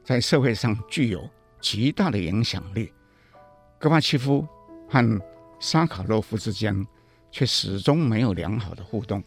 [0.05, 1.29] 在社会上具有
[1.61, 2.92] 极大的影响力。
[3.79, 4.46] 戈巴契夫
[4.88, 5.20] 和
[5.61, 6.87] 萨卡洛夫之间
[7.31, 9.22] 却始终没有良好的互动，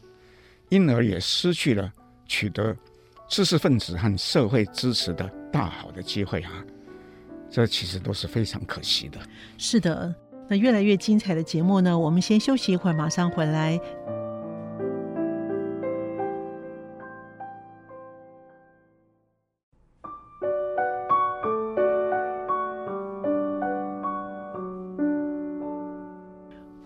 [0.69, 1.91] 因而也失去了
[2.25, 2.75] 取得
[3.27, 6.51] 知识分子和社会支持的大好的机会啊！
[7.49, 9.19] 这其实都是非常可惜的。
[9.57, 10.13] 是的，
[10.47, 13.79] 那越来越精彩的节目呢，我们先休息一会儿，马上回来。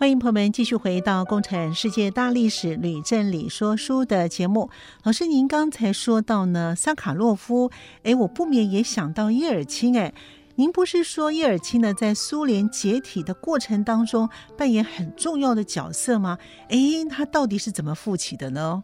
[0.06, 4.70] 欢迎朋友们继续回到《共产世界大历史吕振理说书》的节目。
[5.02, 7.72] 老师，您刚才说到呢，萨卡洛夫，
[8.04, 9.98] 哎，我不免也想到叶尔钦。
[9.98, 10.14] 哎，
[10.58, 16.38] 您不是说叶尔钦呢，在苏联解体的过程当中扮演很重要的角色吗？
[16.70, 16.78] 哎，
[17.10, 18.84] 他到底是怎么复起的呢？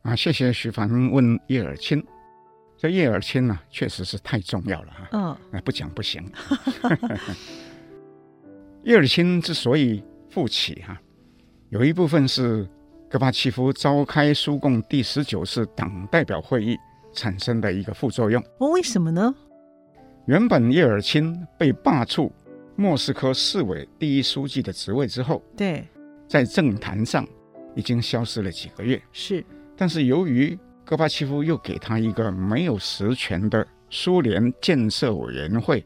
[0.00, 2.02] 啊，谢谢徐凡问叶尔钦。
[2.78, 5.08] 这叶尔钦呢，确实是太重要了哈。
[5.12, 6.24] 嗯，那不讲不行。
[8.84, 10.02] 叶尔钦之所以
[10.38, 10.96] 复起哈，
[11.70, 12.64] 有一部分是
[13.10, 16.76] 戈巴契夫召开苏共第十九次党代表会议
[17.12, 18.40] 产生的一个副作用。
[18.60, 19.34] 哦，为什么呢？
[20.26, 22.30] 原本叶尔钦被罢黜
[22.76, 25.84] 莫斯科市委第一书记的职位之后，对，
[26.28, 27.26] 在政坛上
[27.74, 29.02] 已经消失了几个月。
[29.10, 29.44] 是，
[29.76, 35.84] 但是由于戈巴契夫又给他一个没有实权的苏联建设委员会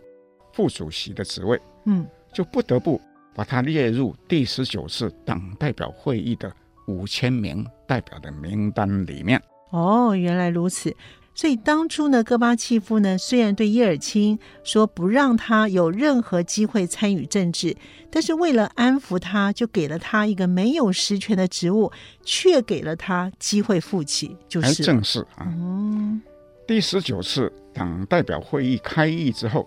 [0.53, 3.01] 副主席的职位，嗯，就不得不
[3.35, 6.53] 把他列入第十九次党代表会议的
[6.87, 9.41] 五千名代表的名单里面。
[9.71, 10.95] 哦，原来如此。
[11.35, 17.75] 所以当初呢，戈巴契夫呢，虽然对叶尔钦说不让他有任何机会参与政治，
[18.11, 21.91] 但是为了安抚他，就给了他一个没有实权的职务，
[22.23, 25.47] 却给了他机会复起，就是正是啊。
[25.47, 26.21] 嗯，
[26.67, 29.67] 第十九次党代表会议开议之后，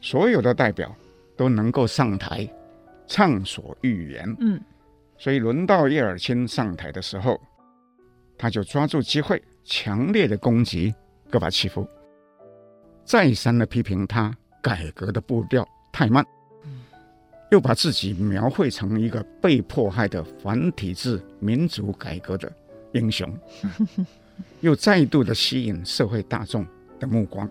[0.00, 0.92] 所有的代表
[1.36, 2.44] 都能够上台
[3.08, 4.36] 畅所欲言。
[4.38, 4.60] 嗯，
[5.16, 7.40] 所以轮到叶尔钦上台的时候，
[8.36, 9.42] 他就抓住机会。
[9.70, 10.94] 强烈的攻击
[11.30, 11.86] 戈巴契夫，
[13.04, 16.24] 再三的批评他改革的步调太慢，
[17.50, 22.50] 又把自己描绘成一个被迫害的反体制民主改革的
[22.92, 23.30] 英雄，
[24.62, 26.66] 又再度的吸引社会大众
[26.98, 27.46] 的目光。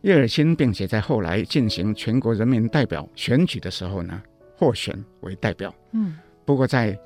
[0.00, 4.22] 叶尔钦并且在后来进行全国人民代表选举的时候呢，
[4.56, 5.74] 获选为代表。
[5.92, 6.98] 嗯，不过在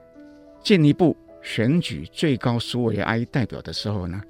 [0.63, 1.17] 进一步。
[1.41, 4.21] 选举最高苏维埃代表的时候呢，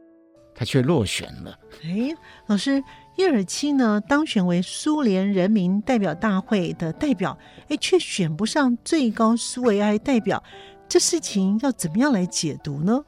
[0.54, 1.58] 他却落选了。
[1.82, 2.14] 哎，
[2.46, 2.84] 老师，
[3.16, 7.36] 叶尔钦呢当选为苏联人民代表大会的代表，
[7.68, 10.40] 哎，却选不上最高苏维埃代表，
[10.86, 13.02] 这事情要怎么样来解读呢？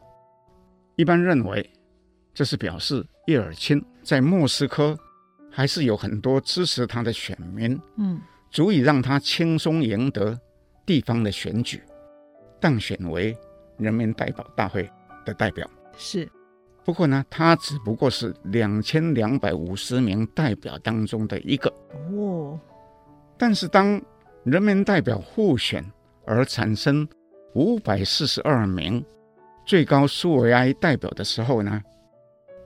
[0.97, 1.71] 一般认为，
[2.33, 4.99] 这是表示叶尔钦在莫斯科
[5.51, 8.19] 还是有很多支持他的选民，嗯，
[8.51, 10.39] 足以让他轻松赢得
[10.85, 11.83] 地方的选举，
[12.61, 13.37] 当选为。
[13.79, 14.87] 人民代表大会
[15.25, 16.31] 的代表是，
[16.85, 21.73] 不过呢，他只不过是两千两百五十名代表当中的一个
[22.13, 22.61] 哦。
[23.39, 23.99] 但是当
[24.45, 25.83] 人民代表互选
[26.27, 27.09] 而产生
[27.55, 29.03] 五百四十二名
[29.65, 31.83] 最高苏维埃代表的时候呢，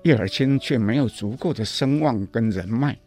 [0.02, 2.98] 叶尔钦却没有足够的声望跟人脉，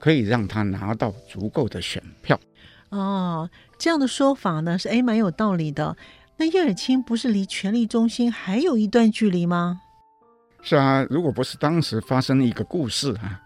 [0.00, 2.40] 可以让他拿到足够的选票。
[2.88, 5.96] 哦，这样的说法呢，是诶，蛮有道理的。
[6.38, 9.82] 那叶尔钦不是离权力中心还有一段距离吗？
[10.62, 13.40] 是啊，如果不是当时发生一个故事啊，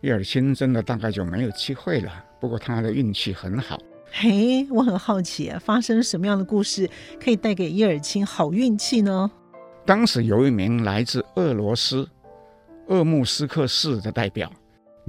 [0.00, 2.12] 叶尔钦真的大概就没有机会了。
[2.40, 3.78] 不过他的运气很好。
[4.10, 6.90] 嘿，我很好奇，发生什么样的故事
[7.22, 9.30] 可以带给叶尔钦好运气呢？
[9.86, 12.08] 当时有一名来自俄罗斯
[12.88, 14.50] 鄂木斯克市的代表，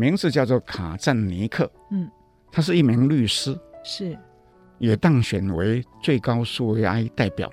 [0.02, 1.72] 名字叫做卡赞尼克。
[1.92, 2.10] 嗯，
[2.52, 3.56] 他是一名律师。
[3.84, 4.18] 是。
[4.80, 7.48] 也当选为最高苏维埃代表，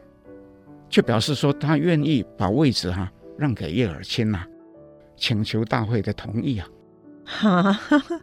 [0.89, 4.47] 却表示说他愿意把位置哈、啊、让给叶尔钦呐，
[5.15, 6.67] 请求大会的同意啊。
[7.27, 7.81] 哈，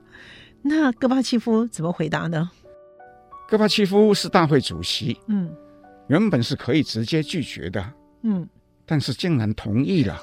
[0.63, 2.49] 那戈巴契夫怎么回答呢？
[3.47, 5.55] 戈巴契夫是大会主席，嗯，
[6.07, 8.49] 原本是可以直接拒绝的，嗯，
[8.87, 10.19] 但是竟然同意了，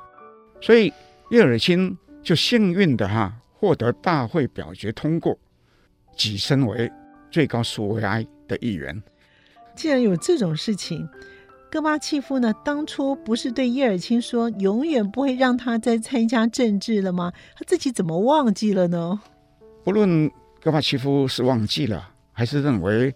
[0.60, 0.92] 所以
[1.30, 1.96] 叶尔钦
[2.28, 5.38] 就幸运的哈、啊、获得大会表决通过，
[6.14, 6.92] 跻身为。
[7.30, 9.02] 最高苏维埃的一员，
[9.74, 11.08] 既然有这种事情，
[11.70, 17.32] 戈巴契夫呢，当初不是对叶尔钦说永远不会让他再参加政治了吗？
[17.56, 19.18] 他自己怎么忘记了呢？
[19.82, 23.14] 不论戈巴契夫是忘记了，还是认为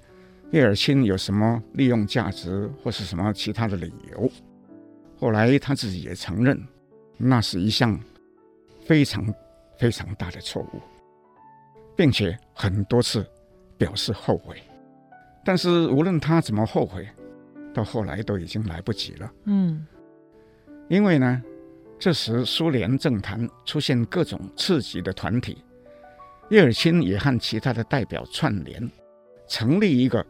[0.53, 4.31] 叶尔钦有什么利用价值或是什么其他的理由，
[5.18, 6.59] 后来他自己也承认，
[7.18, 7.98] 那是一项
[8.85, 9.25] 非常
[9.79, 10.81] 非常大的错误，
[11.97, 13.27] 并且很多次。
[13.79, 14.62] 表示后悔，
[15.45, 17.09] 但是无论他怎么后悔，
[17.75, 19.33] 到后来都已经来不及了。
[19.47, 19.85] 嗯，
[20.88, 21.42] 因为呢，
[21.99, 25.64] 这时苏联政坛出现各种刺激的团体，
[26.49, 28.88] 叶尔钦也和其他的代表串联，
[29.49, 30.25] 成立一个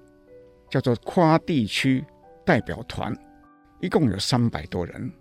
[0.71, 2.03] 叫做跨地区
[2.47, 3.15] 代表团，
[3.81, 5.13] 一共有三百多人。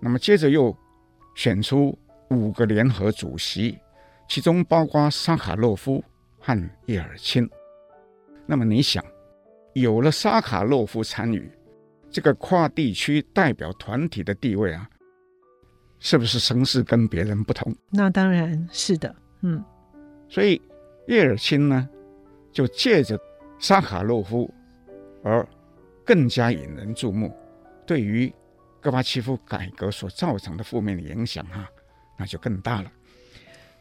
[0.00, 0.74] 那么接着又
[1.34, 1.98] 选出
[2.30, 3.78] 五个联合主席，
[4.28, 6.02] 其中包括沙卡洛夫
[6.38, 7.48] 和叶尔钦。
[8.46, 9.04] 那么你想，
[9.74, 11.50] 有了沙卡洛夫参与
[12.10, 14.88] 这个跨地区代表团体的地位啊，
[15.98, 17.74] 是不是声势跟别人不同？
[17.90, 19.62] 那当然是的，嗯。
[20.28, 20.60] 所以
[21.06, 21.88] 叶尔钦呢，
[22.52, 23.18] 就借着
[23.58, 24.52] 沙卡洛夫
[25.24, 25.46] 而
[26.04, 27.34] 更加引人注目，
[27.86, 28.32] 对于
[28.80, 31.68] 戈巴契夫改革所造成的负面的影响啊，
[32.18, 32.92] 那就更大了。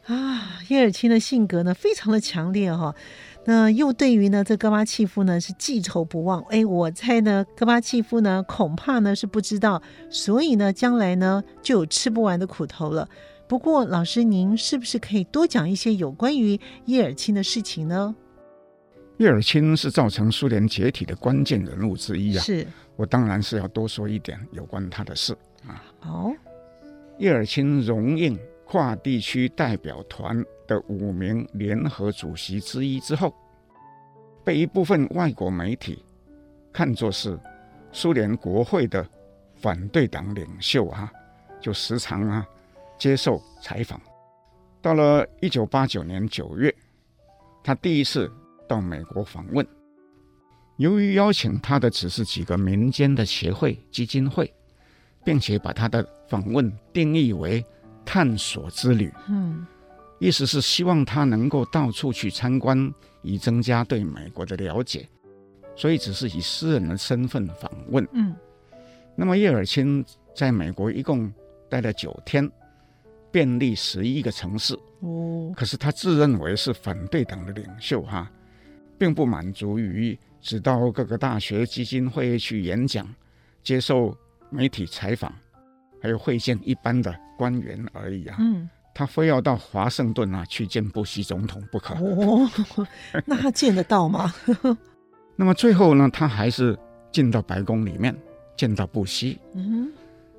[0.06, 2.95] 啊，叶尔钦的性格呢，非常的强烈哈、哦。
[3.43, 6.41] 那又对于呢，这戈巴契夫呢是记仇不忘。
[6.43, 13.10] 哎，我猜呢，戈巴契夫呢恐怕呢是不知道，所以呢，将来呢就有吃不完的苦头了。
[13.50, 18.15] 不过，老师您是不是可以多讲一些有关于叶尔钦的事情呢？
[19.17, 22.43] 叶尔钦是造成苏联解体的关键人物之一啊。
[22.43, 25.34] 是，我当然是要多说一点有关他的事
[25.65, 25.84] 啊。
[26.00, 26.32] 好，
[27.19, 33.34] 叶尔钦荣膺跨地区代表团的五名联合主席之一之后，
[34.43, 36.03] 被一部分外国媒体
[36.71, 37.39] 看作是
[37.91, 39.08] 苏联国会的
[39.56, 41.12] 反对党领袖啊，
[41.60, 42.45] 就时常啊
[42.99, 43.99] 接受采访。
[44.80, 46.73] 到了一九八九年九月，
[47.63, 48.32] 他第一次
[48.67, 49.65] 到美国访问。
[50.77, 54.53] 由于邀请他的只是几个民间的协会、基金会，
[55.25, 57.66] 并且把他的访问定义为
[58.06, 59.66] 探索之旅，嗯，
[60.20, 65.08] 意思是希望他能够到处去参观，以增加对美国的了解，
[65.76, 68.36] 所以只是以私人的身份访问，嗯。
[69.16, 71.32] 那么叶尔钦在美国一共
[71.70, 72.50] 待了九天，
[73.32, 78.32] 遍历十一个城市，哦，可是他自认为是反对党的领袖哈，
[78.98, 80.18] 并不满足于。
[80.40, 83.06] 只到各个大学基金会去演讲，
[83.63, 84.16] 接受
[84.52, 85.34] 媒体采访，
[86.08, 88.38] 还有会见一般的官员而已啊。
[88.39, 91.93] 嗯，他非要到华盛顿啊去见布希总统不可。
[91.96, 92.50] 哦，
[93.28, 94.34] 那他见得到吗？
[95.36, 96.78] 那么最后呢，他还是
[97.12, 98.15] 进到白宫里面
[98.56, 99.38] 见到布希。
[99.54, 99.91] 嗯，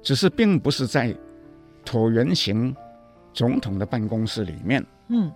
[0.03, 1.15] 只是并不是在
[1.85, 2.75] 椭圆形
[3.35, 4.83] 总统的办公室里面。
[5.09, 5.31] 嗯，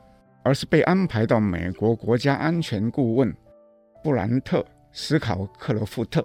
[0.45, 3.31] 而是被安排到美国国家安全顾问。
[4.03, 4.61] 布兰特·
[4.92, 6.25] 史考克罗夫特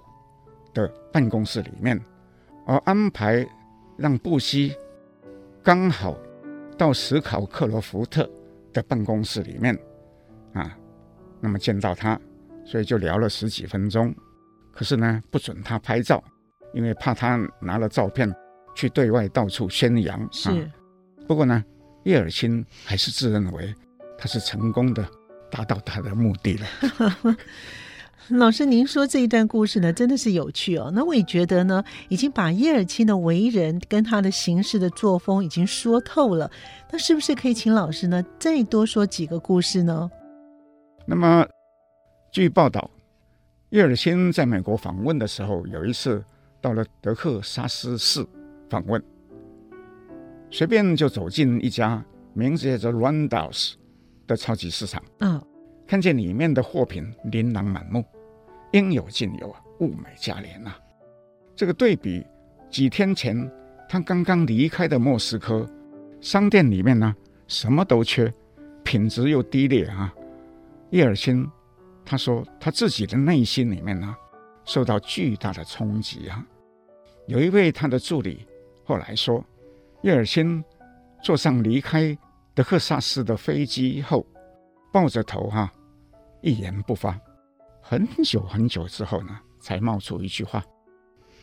[0.72, 2.00] 的办公室里面，
[2.66, 3.46] 而安排
[3.98, 4.74] 让布希
[5.62, 6.16] 刚好
[6.78, 8.30] 到史考克罗福特
[8.72, 9.78] 的办公室里面
[10.54, 10.74] 啊，
[11.40, 12.18] 那么见到他，
[12.64, 14.14] 所以就聊了十几分钟。
[14.72, 16.24] 可是呢，不准他拍照，
[16.72, 18.32] 因为怕他拿了照片
[18.74, 20.26] 去对外到处宣扬。
[20.32, 20.48] 是。
[20.50, 20.56] 啊，
[21.26, 21.62] 不过呢，
[22.04, 23.74] 叶尔钦还是自认为
[24.16, 25.06] 他是成功的。
[25.50, 26.66] 达到他的目的了。
[28.28, 30.90] 老师，您说这一段故事呢，真的是有趣哦。
[30.94, 36.50] 那我也觉得呢，已经把叶尔钦的为人跟他的行事的作风已经说透了。
[36.90, 40.10] 那是不是可以请老师呢，再多说几个故事呢？
[41.06, 41.46] 那么，
[42.30, 42.90] 据报道，
[43.70, 46.22] 叶尔钦在美国访问的时候，有一次
[46.60, 48.26] 到了德克萨斯市
[48.68, 49.02] 访问，
[50.50, 52.04] 随便就走进一家
[52.34, 53.72] 名字叫做 Randall's
[54.26, 55.42] 的超级市场，嗯，
[55.88, 58.04] 看见里面的货品琳琅满目，
[58.72, 60.74] 应有尽有啊，物美价廉呐。
[61.56, 62.24] 这个对比
[62.70, 63.50] 几天前
[63.88, 65.66] 他刚刚离开的莫斯科，
[66.20, 68.30] 商店里面呢什么都缺，
[68.84, 70.14] 品质又低劣啊。
[70.90, 71.50] 叶尔钦
[72.04, 74.14] 他说他自己的内心里面呢
[74.66, 76.46] 受到巨大的冲击啊。
[77.26, 78.46] 有一位他的助理
[78.84, 79.42] 后来说，
[80.02, 80.62] 叶尔钦
[81.22, 82.16] 坐上离开。
[82.54, 84.26] 德克萨斯的飞机后，
[84.92, 85.72] 抱着头哈，
[86.40, 87.18] 一言不发。
[87.80, 90.64] 很久很久之后呢，才冒出一句话，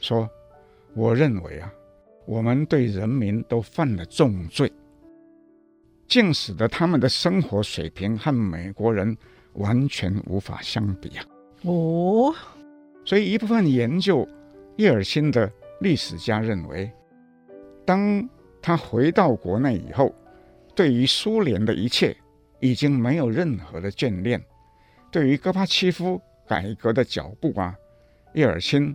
[0.01, 0.29] 说
[0.95, 1.71] ：“我认为啊，
[2.25, 4.71] 我们对人民都犯了重罪，
[6.07, 9.17] 竟使得他们的生活水平和美国人
[9.53, 11.25] 完全无法相比啊。”
[11.63, 12.33] 哦，
[13.03, 14.27] 所以一部分研究
[14.77, 16.91] 叶尔钦的历史家认为，
[17.85, 18.29] 当
[18.61, 20.13] 他回到国内以后。
[20.77, 22.13] 对于苏联的一切
[22.59, 24.43] 已经没有任何的眷恋，
[25.15, 27.73] 对于戈巴契夫改革的脚步啊，
[28.33, 28.93] 叶尔钦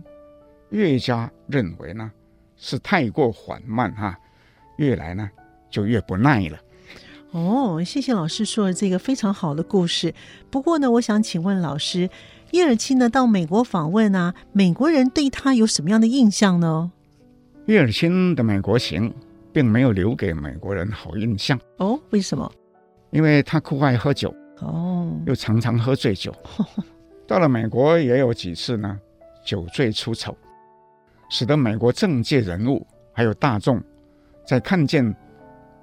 [0.69, 2.11] 越加认为呢
[2.55, 4.19] 是太过缓慢哈、啊，
[4.77, 5.27] 越来呢
[5.71, 6.59] 就越不耐了。
[7.31, 10.13] 哦，谢谢老师说的这个非常好的故事。
[10.51, 12.07] 不过呢，我想请问老师，
[12.51, 16.91] 叶尔钦呢到美国访问啊，美国人对他有什么样的印象呢？
[17.65, 19.11] 叶尔钦的美国行。
[19.53, 21.99] 并没有留给美国人好印象哦？
[22.11, 22.49] 为什么？
[23.09, 26.33] 因为他酷爱喝酒哦，又常常喝醉酒。
[27.27, 28.99] 到了美国也有几次呢，
[29.43, 30.35] 酒醉出丑，
[31.29, 33.81] 使得美国政界人物还有大众
[34.45, 35.15] 在看见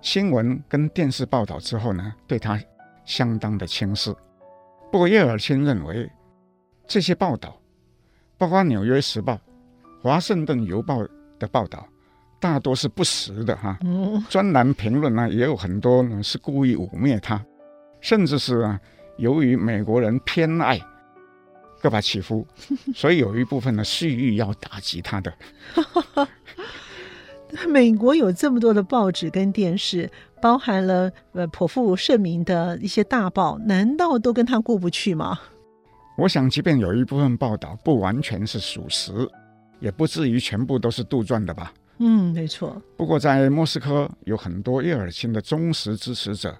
[0.00, 2.60] 新闻跟电视报道之后呢，对他
[3.04, 4.14] 相当的轻视。
[4.90, 6.10] 不过叶尔钦认为
[6.86, 7.56] 这些报道，
[8.36, 9.34] 包括《纽约时报》、
[10.02, 11.02] 《华盛顿邮报》
[11.38, 11.86] 的报道。
[12.40, 13.76] 大多是不实的哈，
[14.30, 17.44] 专栏评论呢也有很多呢是故意污蔑他，
[18.00, 18.81] 甚至是啊，
[19.16, 20.81] 由于美国人偏爱
[21.81, 22.46] 戈巴契夫，
[22.94, 25.33] 所以有一部分呢蓄意要打击他的。
[27.66, 30.10] 美国有这么多的报纸跟电视，
[30.42, 35.38] 包含了呃颇负盛名的一些大报，难道都跟他过不去吗？
[36.18, 39.12] 我想，即便有一部分报道不完全是属实，
[39.81, 41.73] 也不至于全部都是杜撰的吧。
[42.00, 42.81] 嗯，没错。
[42.96, 46.54] 不过在莫斯科有很多叶尔钦的忠实支持者，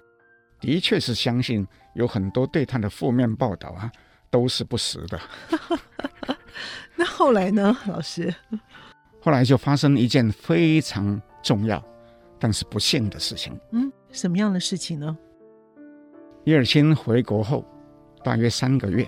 [0.59, 3.91] 的确是相信有很多对他的负面报道啊，
[4.29, 5.19] 都是不实的。
[6.95, 8.33] 那后来呢，老师？
[9.21, 11.83] 后来就发生一件非常重要，
[12.39, 13.57] 但是不幸的事情。
[13.71, 15.17] 嗯，什么样的事情呢？
[16.45, 17.65] 叶尔钦回国后，
[18.23, 19.07] 大约三个月，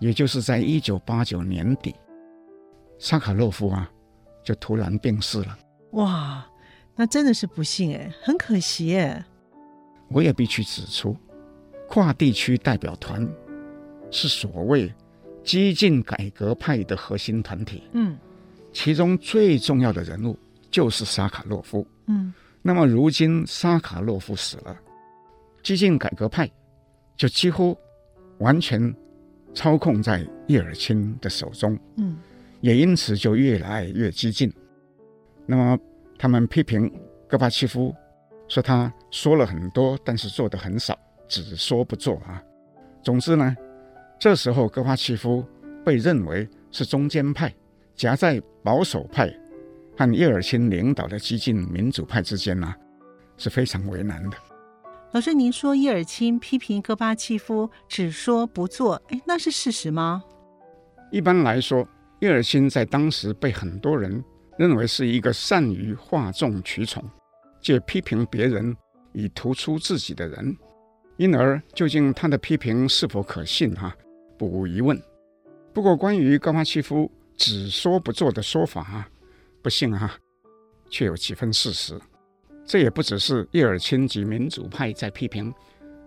[0.00, 1.94] 也就是在一九八九年底，
[2.98, 3.90] 沙卡洛夫啊，
[4.42, 5.58] 就突然病逝了。
[5.92, 6.46] 哇，
[6.94, 9.24] 那真的是不幸哎，很可惜哎。
[10.08, 11.16] 我也必须指出，
[11.88, 13.28] 跨地区代表团
[14.10, 14.92] 是所谓
[15.44, 17.82] 激进改革派的核心团体。
[17.92, 18.16] 嗯，
[18.72, 20.38] 其中最重要的人物
[20.70, 21.86] 就是沙卡洛夫。
[22.06, 22.32] 嗯，
[22.62, 24.76] 那么如今沙卡洛夫死了。
[25.62, 26.50] 激进改革派
[27.16, 27.76] 就几乎
[28.38, 28.94] 完全
[29.52, 32.16] 操控在叶尔钦的手中，嗯，
[32.60, 34.50] 也因此就越来越激进。
[35.44, 35.78] 那么
[36.16, 36.90] 他们批评
[37.26, 37.94] 戈巴契夫，
[38.48, 42.42] 说他说了很多，但是做的很少，只说不做啊。
[43.02, 43.54] 总之呢，
[44.18, 45.44] 这时候戈巴契夫
[45.84, 47.54] 被认为是中间派，
[47.94, 49.32] 夹在保守派
[49.96, 52.74] 和叶尔钦领导的激进民主派之间呢，
[53.36, 54.36] 是非常为难的。
[55.12, 60.22] 老师，您说叶尔钦批评戈巴契夫只说不做，哎，那是事实吗？
[61.10, 61.86] 一般来说，
[62.20, 64.22] 叶尔钦在当时被很多人
[64.58, 67.02] 认为是一个善于哗众取宠、
[67.60, 68.76] 借批评别人
[69.12, 70.56] 以突出自己的人，
[71.16, 73.94] 因而究竟他的批评是否可信，哈，
[74.36, 75.00] 不无疑问。
[75.72, 79.08] 不过，关于戈巴契夫只说不做的说法，哈，
[79.62, 80.16] 不幸啊，
[80.90, 81.98] 却有几分事实。
[82.64, 85.52] 这也不只是叶尔钦及民主派在批评，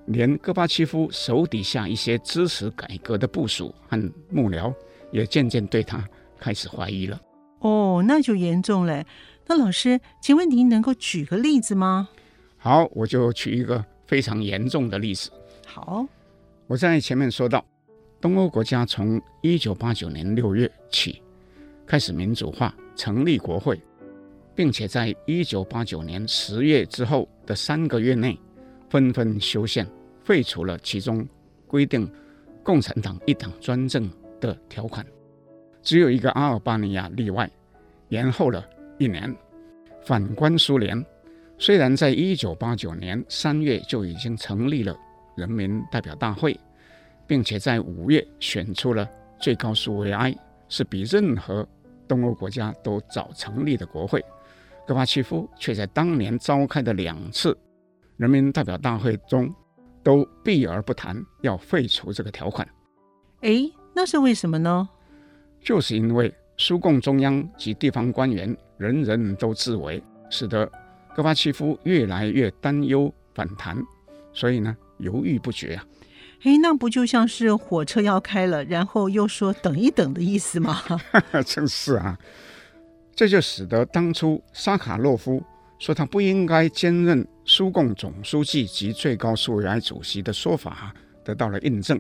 [0.06, 3.98] 连戈巴契夫手底下一些支持改革的部署和
[4.30, 4.74] 幕僚，
[5.12, 7.20] 也渐渐对他开始怀疑了。
[7.60, 9.04] 哦，那就严重了。
[9.48, 12.10] 那老师，请问您能够举个例子吗？
[12.58, 15.30] 好，我就举一个非常严重的例子。
[15.66, 16.06] 好，
[16.68, 17.66] 我在前面说到，
[18.20, 21.22] 东欧国家从一九八九年六月起
[21.86, 23.80] 开始民主化，成立国会。
[24.54, 28.38] 并且在一九八九年十月之后的三个月内，
[28.90, 29.88] 纷纷修宪，
[30.26, 31.26] 废除了其中
[31.66, 32.08] 规定
[32.62, 34.12] 共产党一党专政
[34.42, 35.06] 的条款。
[35.82, 37.50] 只有一个阿尔巴尼亚例外，
[38.10, 38.64] 延后了
[39.02, 39.36] 一年。
[40.04, 41.04] 反观苏联，
[41.58, 44.96] 虽然在一九八九年三月就已经成立了
[45.36, 46.60] 人民代表大会，
[47.26, 49.08] 并且在五月选出了
[49.40, 50.36] 最高苏维埃，
[50.70, 51.68] 是比任何
[52.08, 54.24] 东欧国家都早成立的国会。
[54.86, 57.58] 戈巴契夫却在当年召开的两次
[58.18, 59.52] 人民代表大会中，
[60.04, 62.68] 都避而不谈要废除这个条款。
[63.42, 64.88] 哎，那是为什么呢？
[65.60, 70.00] 就是因为苏共中央及地方官员人人都自为，
[70.30, 70.72] 使得
[71.16, 73.76] 戈巴契夫越来越担忧反弹，
[74.32, 75.84] 所以呢犹豫不决啊。
[76.44, 80.80] 哎，那不就像是火车要开了，然后又说等一等的意思吗？
[81.44, 82.16] 真是啊。
[83.16, 85.44] 这就使得当初沙卡洛夫
[85.80, 90.94] 说他不应该兼任苏共总书记及最高苏维埃主席的说法
[91.24, 92.00] 得到了印证。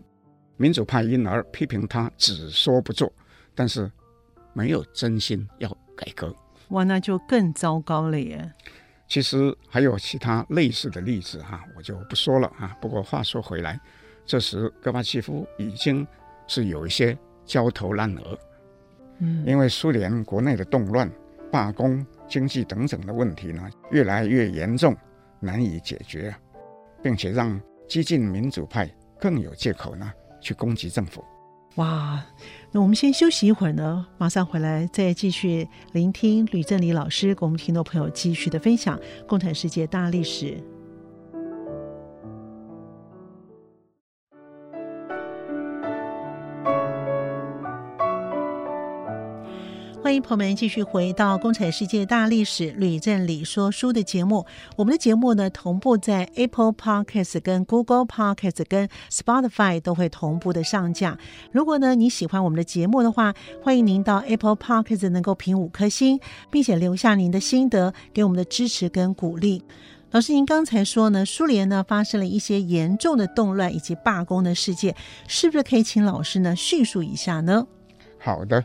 [0.57, 3.12] 民主派因而批评他只说不做，
[3.55, 3.91] 但是
[4.54, 6.36] 没有真心要改革。
[6.70, 8.52] 哇，那就更糟糕了耶！
[9.08, 12.76] 其实还有其他类似的例子哈，我就不说了啊。
[12.80, 13.80] 不过话说回来，
[14.26, 16.08] 这时戈巴契夫已经
[16.47, 18.39] 是有一些焦头烂额。
[19.20, 21.12] 嗯因为苏联国内的动乱、
[21.52, 24.95] 罢工、经济等等的问题呢，越来越严重，
[25.41, 26.34] 难以解决，
[27.04, 28.89] 并且让激进民主派
[29.20, 31.22] 更有借口呢去攻击政府。
[31.76, 32.26] 哇，
[32.74, 38.97] 那我们先休息一会儿呢，马上回来再继续聆听吕振礼老师跟我们听众朋友继续的分享
[39.28, 40.45] 《共产世界大历史》。
[50.12, 54.45] 欢迎朋友们继续回到《共产世界大历史》吕正理说书的节目。
[54.76, 61.18] 我们的节目呢，同步在 Apple Podcast、跟 Google Podcast、跟 Spotify 都会同步的上架。
[61.53, 63.34] 如果呢你喜欢我们的节目的话，
[63.64, 69.64] 欢迎您到 Apple Podcast 能够评五颗星，并且留下您的心得，给我们的支持跟鼓励。
[70.12, 74.93] 老师，您刚才说呢，苏联呢发生了一些严重的动乱以及罢工的事件，
[75.30, 77.66] 是不是可以请老师呢叙述一下呢？
[78.20, 78.62] 好的。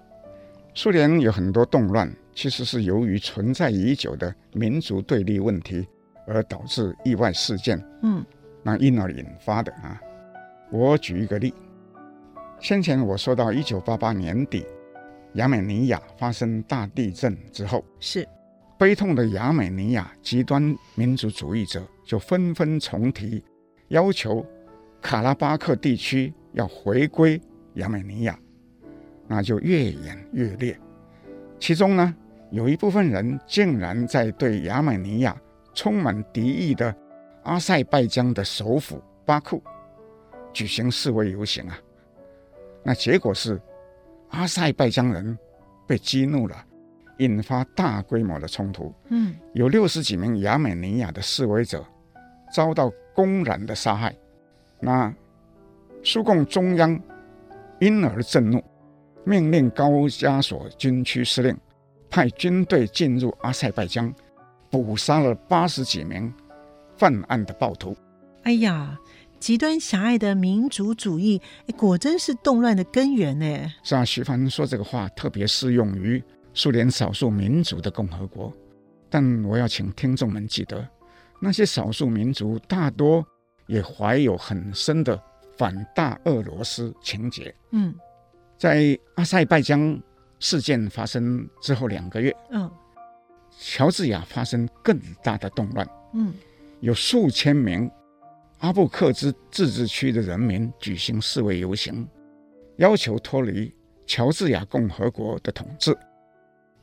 [0.79, 5.89] 苏联有很多动乱，其实是由于存在已久的民族对立问题
[6.27, 8.23] 而导致意外事件，嗯，
[8.63, 9.99] 那因而引发的啊。
[10.71, 11.55] 我举一个例，
[12.61, 14.67] 先前我说到一九八八年底，
[15.37, 18.29] 亚美尼亚发生大地震之后，是
[18.79, 23.43] 悲痛的亚美尼亚极端民族主义者就纷纷重提，
[23.89, 24.45] 要求
[25.01, 27.41] 卡拉巴克地区要回归
[27.77, 28.39] 亚美尼亚。
[29.29, 30.79] 那就越演越烈，
[31.59, 32.15] 其中呢，
[32.51, 35.37] 有一部分人竟然在对亚美尼亚
[35.75, 36.95] 充满敌意的
[37.43, 39.63] 阿塞拜疆的首府巴库
[40.53, 41.79] 举行示威游行啊。
[42.83, 43.61] 那结果是
[44.31, 45.37] 阿塞拜疆人
[45.87, 46.57] 被激怒了，
[47.19, 48.95] 引发大规模的冲突。
[49.09, 51.85] 嗯，有六十几名亚美尼亚的示威者
[52.53, 54.15] 遭到公然的杀害。
[54.79, 55.13] 那
[56.05, 57.01] 苏共中央
[57.81, 58.63] 因而震怒，
[59.29, 61.55] 命令高加索军区司令
[62.09, 64.15] 派军队进入阿塞拜疆，
[64.71, 66.33] 捕杀了八十几名
[66.97, 67.97] 犯案的暴徒。
[68.45, 68.97] 哎呀，
[69.41, 71.43] 极端狭隘的民族主义，
[71.77, 73.73] 果真是动乱的根源呢。
[73.83, 76.23] 是啊，徐帆说这个话特别适用于
[76.55, 78.53] 苏联少数民族的共和国，
[79.11, 80.89] 但我要请听众们记得，
[81.41, 83.27] 那些少数民族大多
[83.67, 85.21] 也怀有很深的
[85.59, 87.53] 反大俄罗斯情结。
[87.73, 87.93] 嗯，
[88.59, 90.01] 在阿塞拜疆
[90.39, 92.71] 事件发生之后两个月，嗯，
[93.59, 95.87] 乔治亚发生更大的动乱。
[96.15, 96.33] 嗯，
[96.81, 97.91] 有数千名
[98.59, 102.09] 阿布克兹自治区的人民举行示威游行，
[102.77, 103.75] 要求脱离
[104.07, 105.97] 乔治亚共和国的统治。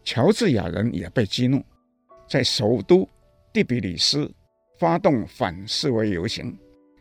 [0.04, 1.64] 乔治亚人也被激怒，
[2.28, 3.08] 在首都
[3.52, 4.32] 第比里斯
[4.78, 6.56] 发动反示威游行，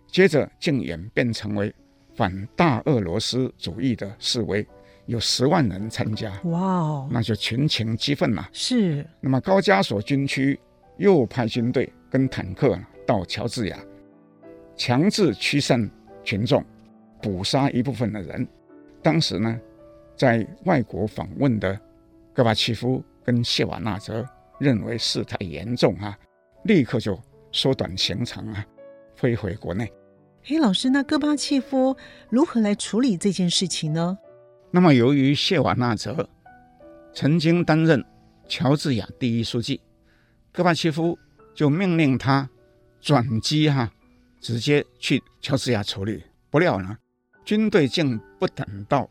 [0.07, 1.75] 接着竟演变成为
[2.23, 4.65] 反大俄罗斯主义的示威，
[5.07, 6.31] 有十万人参加。
[6.45, 8.49] 哇哦，那就群情激愤了。
[8.53, 9.05] 是。
[9.19, 10.57] 那么高加索军区
[10.99, 13.79] 又派军队跟坦克到乔治亚，
[14.77, 15.91] 强制驱散
[16.23, 16.65] 群众，
[17.21, 18.47] 捕杀一部分的人。
[19.03, 19.61] 当时呢，
[20.17, 21.77] 在外国访问的。
[22.33, 24.25] 戈巴契夫跟谢瓦纳泽
[24.61, 26.17] 认为事态严重啊，
[26.67, 27.19] 立刻就
[27.51, 28.65] 缩短行程啊，
[29.17, 29.93] 飞回国内。
[30.45, 31.97] 嘿，老师，那戈巴契夫
[32.29, 34.19] 如何来处理这件事情呢？
[34.73, 36.29] 那么，由于谢瓦纳泽
[37.15, 38.05] 曾经担任
[38.49, 39.81] 乔治亚第一书记，
[40.51, 41.17] 戈巴契夫
[41.55, 42.51] 就命令他
[43.01, 43.93] 转机哈、啊，
[44.41, 46.25] 直接去乔治亚处理。
[46.51, 46.99] 不料呢，
[47.45, 49.09] 军队竟不等到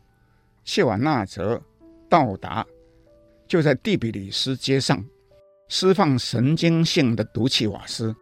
[0.64, 1.62] 谢瓦纳泽
[2.10, 2.66] 到达。
[3.48, 5.02] 就在蒂比里斯街上
[5.68, 8.14] 释放神经性的毒气瓦斯，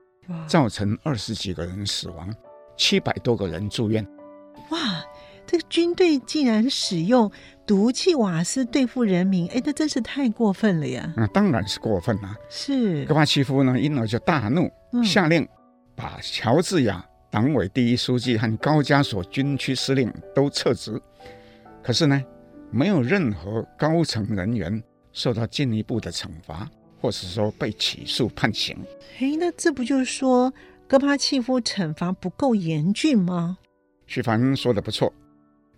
[0.47, 2.33] 造成二十几个人死亡，
[2.81, 4.03] 七百多个人住院。
[4.70, 5.05] 哇，
[5.47, 7.31] 这个军队竟然使用
[7.66, 11.12] 毒气瓦斯对付人民，哎，那真是太过分了呀！
[11.14, 12.37] 那、嗯、当然是过分了、啊。
[12.49, 15.47] 是戈巴契夫呢，因而就大怒，嗯、下令
[15.95, 20.99] 把乔治亚党委第一书记和高加索军区司令都撤职。
[21.83, 22.24] 可是呢，
[22.70, 24.83] 没有任何高层人员。
[25.12, 26.70] 受到进一步的惩罚，
[27.01, 28.76] 或是说被起诉判刑。
[29.18, 30.55] 诶，那这不就是说
[30.91, 33.59] 戈巴契夫惩罚不够严峻吗？
[34.09, 35.12] 徐凡说的不错，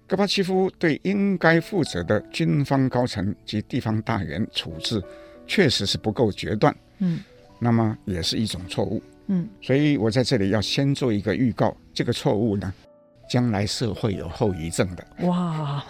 [0.08, 5.04] 戈巴契夫对应该负责的军方高层及地方大员处置，
[5.46, 6.74] 确实是不够决断。
[7.00, 7.20] 嗯，
[7.58, 9.02] 那么也是一种错误。
[9.26, 12.72] 嗯，所以我在这里要先做一个预告，这个错误呢，
[13.28, 15.06] 将来是会有后遗症的。
[15.26, 15.84] 哇！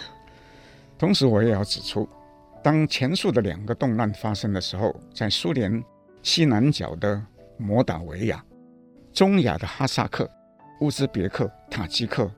[0.98, 2.08] 同时我也要指出。
[2.60, 5.80] 当前述的两个动乱发生的时候，在苏联
[6.24, 7.24] 西南角的
[7.56, 8.44] 摩达维亚、
[9.12, 10.28] 中亚的哈萨克、
[10.80, 12.30] 乌兹别克、塔吉克，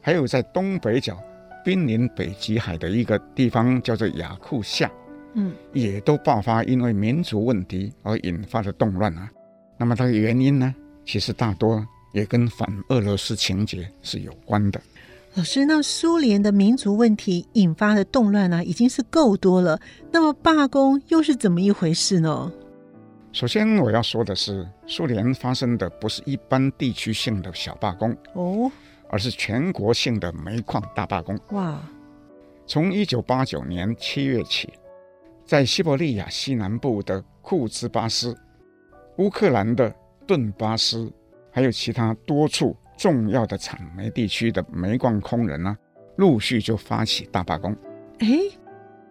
[0.00, 1.18] 还有在东北角
[1.64, 4.90] 濒临北极海的一个地方叫做雅库夏，
[5.34, 9.30] 嗯，也都爆发因为民族问题而引发的动乱啊。
[9.76, 10.74] 那么它的原因呢，
[11.04, 14.80] 其实大多也跟反俄罗斯情节是有关的。
[15.34, 19.78] 老师，那苏联的民族问题引发的动乱呢、啊，已经是够多了。
[20.10, 22.50] 那么罢工又是怎么一回事呢？
[23.32, 28.70] 首先我要说的是，苏联发生的不是一般地区性的小罢工哦，
[29.08, 31.38] 而是全国性的煤矿大罢工。
[31.50, 31.80] 哇！
[32.66, 34.72] 从一九八九年七月起，
[35.44, 38.36] 在西伯利亚西南部的库兹巴斯、
[39.18, 39.94] 乌克兰的
[40.26, 41.12] 顿巴斯，
[41.52, 42.76] 还有其他多处。
[42.96, 45.74] 重要的产煤地区的煤矿工人呢，
[46.16, 47.74] 陆续就发起大罢工。
[48.18, 48.28] 哎，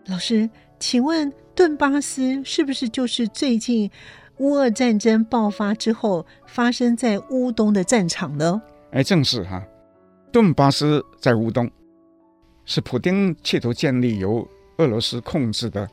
[0.06, 0.48] 老师，
[0.78, 3.92] 请问顿巴斯是不是就是最近
[4.38, 8.62] 乌俄战争爆发之后发生在乌东的战场呢？
[8.92, 9.62] 哎，正是哈，
[10.32, 11.70] 顿巴斯在乌东，
[12.64, 14.48] 是普丁企图建立由
[14.78, 15.86] 俄罗斯控制的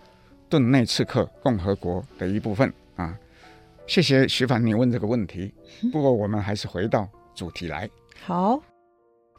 [0.48, 3.18] 顿内茨克共和国的一部分啊。
[3.88, 5.52] 谢谢徐凡，你问这个问题。
[5.90, 7.08] 不过我们还是回到。
[7.34, 7.90] 主题来
[8.22, 8.62] 好，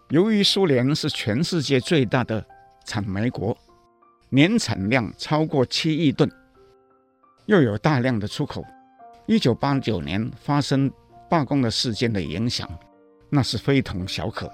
[0.09, 2.45] 由于苏联是全世界最大的
[2.85, 3.57] 产煤国，
[4.29, 6.29] 年产量超过七亿吨，
[7.45, 8.63] 又有大量的出口，
[9.25, 10.91] 一九八九年发生
[11.29, 12.69] 罢工的事件的影响，
[13.29, 14.51] 那是非同小可。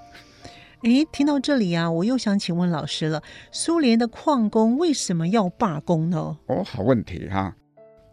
[0.82, 6.38] 诶，听到这里啊，我又想请问老师了：苏联的矿工为什么要罢工呢？
[6.46, 7.56] 哦，好问题哈、啊！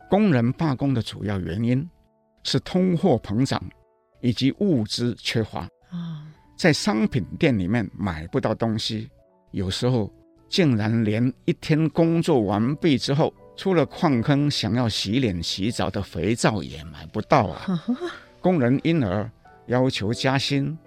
[0.09, 1.87] 工人罢工的主要原因
[2.43, 3.61] 是通货膨胀
[4.21, 6.25] 以及物资缺乏啊，
[6.57, 9.09] 在商品店里面买不到东西，
[9.51, 10.11] 有时候
[10.51, 17.81] 竟然连一天工作完毕之后，出了矿坑想要洗脸洗澡的肥皂也买不到啊！
[18.41, 19.31] 工人因而
[19.67, 20.77] 要求加薪，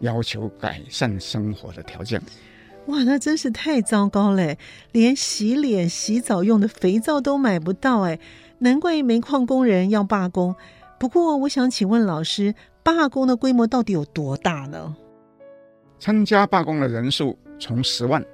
[0.00, 2.20] 要求改善生活的条件。
[2.86, 4.56] 哇，那真是太糟糕了，
[4.90, 8.18] 连洗脸洗澡用的肥皂都买不到哎，
[8.58, 10.56] 难怪煤矿工人要罢工。
[10.98, 14.96] 不过，我想请问老师，罢工的规模到底有多大呢？
[16.00, 18.24] 参加罢工的人数从十万、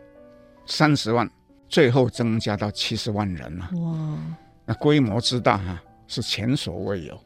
[0.69, 1.29] 三十万，
[1.69, 3.71] 最后增加到七十万人了。
[3.81, 4.19] 哇，
[4.67, 7.19] 那规模之大哈，是前所未有。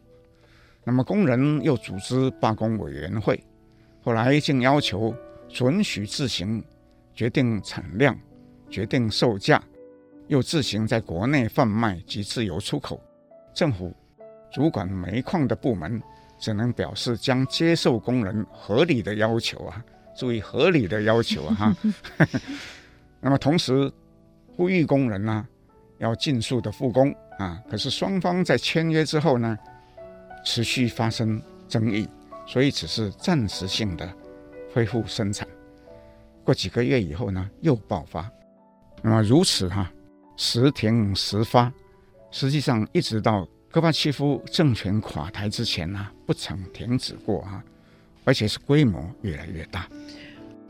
[0.84, 3.44] 那么工人又组织罢工委员会，
[4.02, 5.14] 后来竟要求
[5.48, 6.64] 准许自行。
[7.14, 8.18] 决定产量，
[8.70, 9.62] 决定售价，
[10.28, 12.98] 又自行在国内贩卖及自由出口。
[13.54, 13.94] 政府
[14.50, 16.02] 主管煤矿的部门
[16.40, 19.84] 只能表示将接受工人合理的要求啊，
[20.16, 21.76] 注意合理的要求啊哈。
[23.22, 23.90] 那么同时
[24.56, 25.46] 呼吁工人呢、
[25.98, 27.62] 要尽速的复工啊。
[27.70, 29.56] 可是双方在签约之后呢，
[30.44, 32.06] 持续发生争议，
[32.46, 34.12] 所以只是暂时性的
[34.74, 35.46] 恢复生产。
[36.44, 38.28] 过几个月以后呢，又爆发。
[39.00, 39.90] 那么如此哈、
[40.36, 41.72] 时停时发，
[42.32, 47.62] 实际上一直到戈巴契夫政权垮台之前呢、不曾停止过啊，
[48.24, 49.88] 而且是规模越来越大。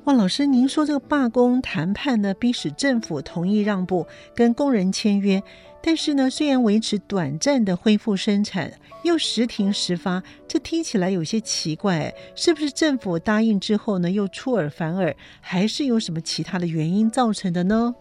[0.05, 5.41] 哇，老师，您说这个罢工谈判呢，逼使政府同意让步，跟工人签约。
[5.81, 8.73] 但是呢，虽然维持短暂的恢复生产，
[9.05, 17.95] 又时停时发，这听起来有些奇怪，是不是政府答应之后呢，又出尔反尔，还是有什么其他的原因造成的呢？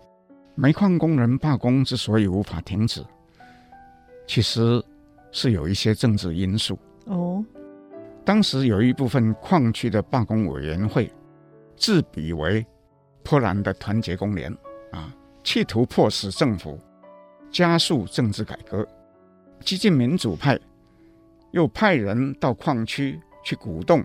[0.55, 3.05] 煤矿工人罢工之所以无法停止，
[4.25, 4.83] 其实
[5.31, 7.45] 是有一些政治因素哦。
[8.25, 11.11] 当时有一部分矿区的罢工委员会
[11.81, 12.63] 自比为
[13.23, 14.55] 波兰的团结工联
[14.91, 15.11] 啊，
[15.43, 16.79] 企图迫使政府。
[17.51, 18.87] 加速政治改革，
[19.59, 20.57] 激进民主派
[21.51, 24.01] 又派人到矿区去鼓动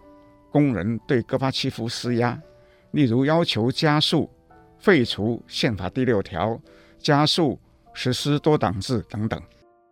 [0.50, 2.36] 工人对戈巴契夫施压，
[2.90, 4.28] 例如要求加速
[4.80, 6.60] 废除宪法第六条，
[6.98, 7.56] 加速
[7.92, 9.40] 实施多党制等等。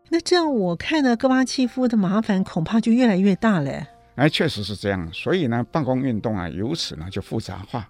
[0.09, 3.87] 那这样我看呢，戈巴契夫的麻烦恐怕就越来越大了。
[4.17, 5.13] 哎，确实是这样。
[5.13, 7.89] 所以呢，罢工运动啊，由此呢就复杂化，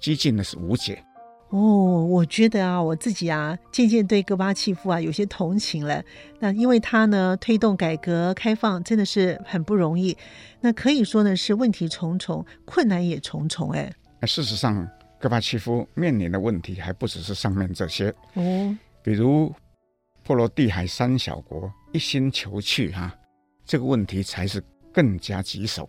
[0.00, 1.02] 激进的是无解。
[1.50, 6.02] 哦，我觉得啊，我自己啊，渐渐对戈巴契夫啊有些同情了。
[6.40, 10.16] 那因为他呢，推动改革开放真的是很不容易。
[10.60, 13.70] 那可以说呢，是问题重重，困难也重重。
[13.70, 14.88] 哎，事实上，
[15.20, 19.54] 戈巴契夫面临的问题还不只是上面这些哦，比如
[20.24, 23.14] 波罗的海三小国一心求去哈、啊，
[23.64, 24.60] 这个问题才是
[24.96, 25.86] 更加棘手。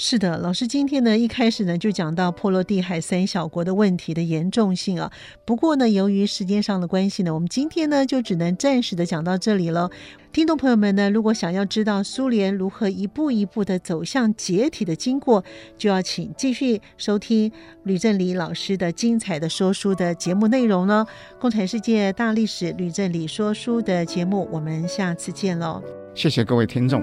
[0.00, 5.10] 是的，老师今天呢一开始呢就讲到波罗的海三小国的问题的严重性啊。
[5.44, 9.90] 不过呢，由于时间上的关系呢，我们今天呢就只能暂时的讲到这里了。
[10.32, 15.42] 听众朋友们呢，如果想要知道苏联如何一步一步的走向解体的经过，
[15.76, 17.50] 就要请继续收听
[17.82, 21.04] 吕振理老师的精彩的说书的节目内容了。
[21.40, 25.82] 共产世界大历史吕振理说书的节目，我们下次见喽。
[26.14, 27.02] 谢谢各位听众，